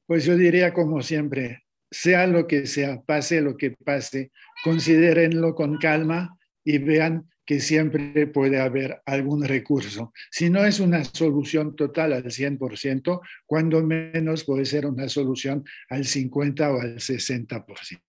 Pues 0.06 0.24
yo 0.24 0.36
diría 0.36 0.72
como 0.72 1.02
siempre, 1.02 1.64
sea 1.90 2.26
lo 2.26 2.46
que 2.46 2.66
sea, 2.66 3.00
pase 3.02 3.40
lo 3.40 3.56
que 3.56 3.72
pase, 3.72 4.30
considérenlo 4.62 5.54
con 5.54 5.78
calma 5.78 6.36
y 6.64 6.78
vean 6.78 7.28
que 7.44 7.58
siempre 7.58 8.28
puede 8.28 8.60
haber 8.60 9.02
algún 9.06 9.44
recurso. 9.44 10.12
Si 10.30 10.50
no 10.50 10.64
es 10.64 10.78
una 10.78 11.02
solución 11.02 11.74
total 11.74 12.12
al 12.12 12.24
100%, 12.24 13.20
cuando 13.44 13.82
menos 13.82 14.44
puede 14.44 14.64
ser 14.64 14.86
una 14.86 15.08
solución 15.08 15.64
al 15.88 16.04
50 16.04 16.72
o 16.72 16.80
al 16.80 16.96
60%. 16.96 18.00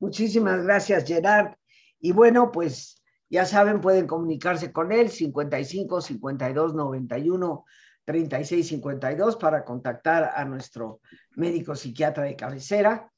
Muchísimas 0.00 0.64
gracias, 0.64 1.06
Gerard. 1.06 1.54
Y 1.98 2.12
bueno, 2.12 2.52
pues 2.52 3.02
ya 3.30 3.46
saben, 3.46 3.80
pueden 3.80 4.06
comunicarse 4.06 4.70
con 4.70 4.92
él 4.92 5.08
55 5.08 6.02
52 6.02 6.74
91 6.74 7.64
36 8.08 8.68
52 8.68 9.36
para 9.36 9.66
contactar 9.66 10.32
a 10.34 10.42
nuestro 10.46 11.02
médico 11.36 11.76
psiquiatra 11.76 12.24
de 12.24 12.36
cabecera. 12.36 13.12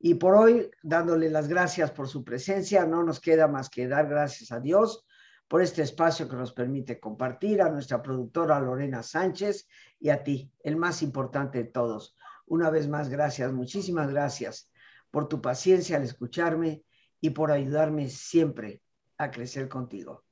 Y 0.00 0.14
por 0.14 0.34
hoy, 0.34 0.68
dándole 0.82 1.30
las 1.30 1.46
gracias 1.46 1.92
por 1.92 2.08
su 2.08 2.24
presencia, 2.24 2.84
no 2.84 3.04
nos 3.04 3.20
queda 3.20 3.46
más 3.46 3.70
que 3.70 3.86
dar 3.86 4.08
gracias 4.08 4.50
a 4.50 4.58
Dios 4.58 5.06
por 5.46 5.62
este 5.62 5.82
espacio 5.82 6.28
que 6.28 6.34
nos 6.34 6.52
permite 6.52 6.98
compartir, 6.98 7.62
a 7.62 7.70
nuestra 7.70 8.02
productora 8.02 8.58
Lorena 8.58 9.04
Sánchez 9.04 9.68
y 10.00 10.08
a 10.08 10.24
ti, 10.24 10.50
el 10.64 10.74
más 10.74 11.02
importante 11.02 11.58
de 11.58 11.70
todos. 11.70 12.16
Una 12.44 12.68
vez 12.68 12.88
más, 12.88 13.10
gracias, 13.10 13.52
muchísimas 13.52 14.10
gracias 14.10 14.72
por 15.12 15.28
tu 15.28 15.40
paciencia 15.40 15.98
al 15.98 16.02
escucharme 16.02 16.82
y 17.20 17.30
por 17.30 17.52
ayudarme 17.52 18.08
siempre 18.08 18.82
a 19.18 19.30
crecer 19.30 19.68
contigo. 19.68 20.24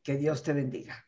Que 0.00 0.16
Dios 0.16 0.44
te 0.44 0.52
bendiga. 0.52 1.07